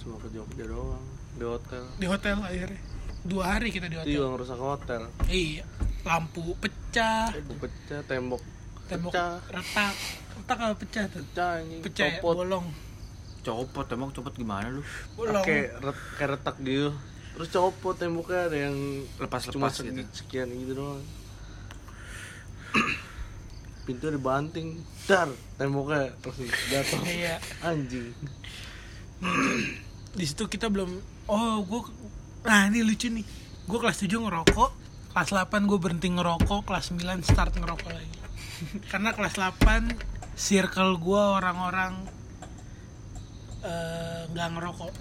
Cuma 0.00 0.16
ke 0.16 0.32
Jogja 0.32 0.64
doang 0.64 1.04
di 1.36 1.44
hotel. 1.44 1.84
Di 2.00 2.06
hotel 2.08 2.36
akhirnya. 2.40 2.80
Dua 3.20 3.44
hari 3.52 3.68
kita 3.68 3.92
di 3.92 4.00
itu 4.00 4.00
hotel. 4.00 4.16
Juga 4.16 4.26
ngerusak 4.32 4.58
hotel. 4.58 5.02
Iya 5.28 5.64
lampu 6.00 6.56
pecah. 6.56 7.28
Aku 7.36 7.54
pecah 7.60 8.00
tembok 8.08 8.40
tembok 8.88 9.12
pecah. 9.12 9.36
retak 9.52 9.94
retak 10.40 10.58
apa 10.58 10.74
pecah 10.74 11.04
tuh? 11.06 11.22
Pecah 11.22 11.48
anjing. 11.60 11.80
Pecah 11.80 12.06
ya, 12.06 12.12
copot. 12.18 12.34
Bolong. 12.40 12.66
Copot 13.40 13.86
emang 13.88 14.10
copot 14.10 14.32
gimana 14.32 14.68
lu? 14.68 14.82
bolong. 15.14 15.40
Kayak 15.40 15.80
ret, 15.80 15.98
kayak 16.16 16.30
retak 16.34 16.56
gitu. 16.60 16.90
Terus 17.30 17.48
copot 17.48 17.94
temboknya 17.94 18.40
ada 18.48 18.58
yang 18.58 18.76
Lepas-lepas 19.16 19.54
cuma 19.54 19.68
gitu. 19.68 19.80
segi- 19.86 20.10
sekian 20.12 20.48
gitu 20.50 20.72
doang. 20.74 21.04
Pintu 23.86 24.06
dibanting 24.08 24.76
dar 25.04 25.28
temboknya 25.56 26.12
terus 26.20 26.36
jatuh. 26.68 27.00
Iya. 27.08 27.36
Anjing. 27.60 28.12
Di 30.18 30.24
situ 30.26 30.44
kita 30.46 30.66
belum 30.66 30.90
oh 31.26 31.56
gue 31.62 31.80
nah 32.42 32.66
ini 32.66 32.82
lucu 32.82 33.08
nih. 33.08 33.24
Gue 33.64 33.78
kelas 33.78 34.00
7 34.00 34.10
ngerokok 34.10 34.70
kelas 35.10 35.30
8 35.32 35.66
gue 35.66 35.78
berhenti 35.80 36.06
ngerokok 36.06 36.60
kelas 36.62 36.92
9 36.92 37.24
start 37.24 37.56
ngerokok 37.56 37.88
lagi. 37.88 38.18
Karena 38.92 39.10
kelas 39.10 39.34
8 39.34 40.19
circle 40.40 40.96
gue 40.96 41.20
orang-orang 41.20 42.00
eh, 43.60 44.24
nggak 44.32 44.48
ngerokok. 44.56 44.92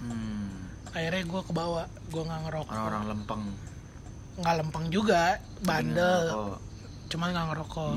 Hmm. 0.00 0.50
akhirnya 0.90 1.22
gue 1.22 1.40
ke 1.46 1.52
bawah 1.54 1.86
gue 2.10 2.22
nggak 2.26 2.40
ngerokok. 2.50 2.74
Orang-orang 2.74 3.04
lempeng. 3.14 3.44
nggak 4.40 4.54
lempeng 4.58 4.86
juga 4.90 5.38
bandel. 5.62 6.58
cuman 7.10 7.28
nggak 7.34 7.46
ngerokok 7.54 7.94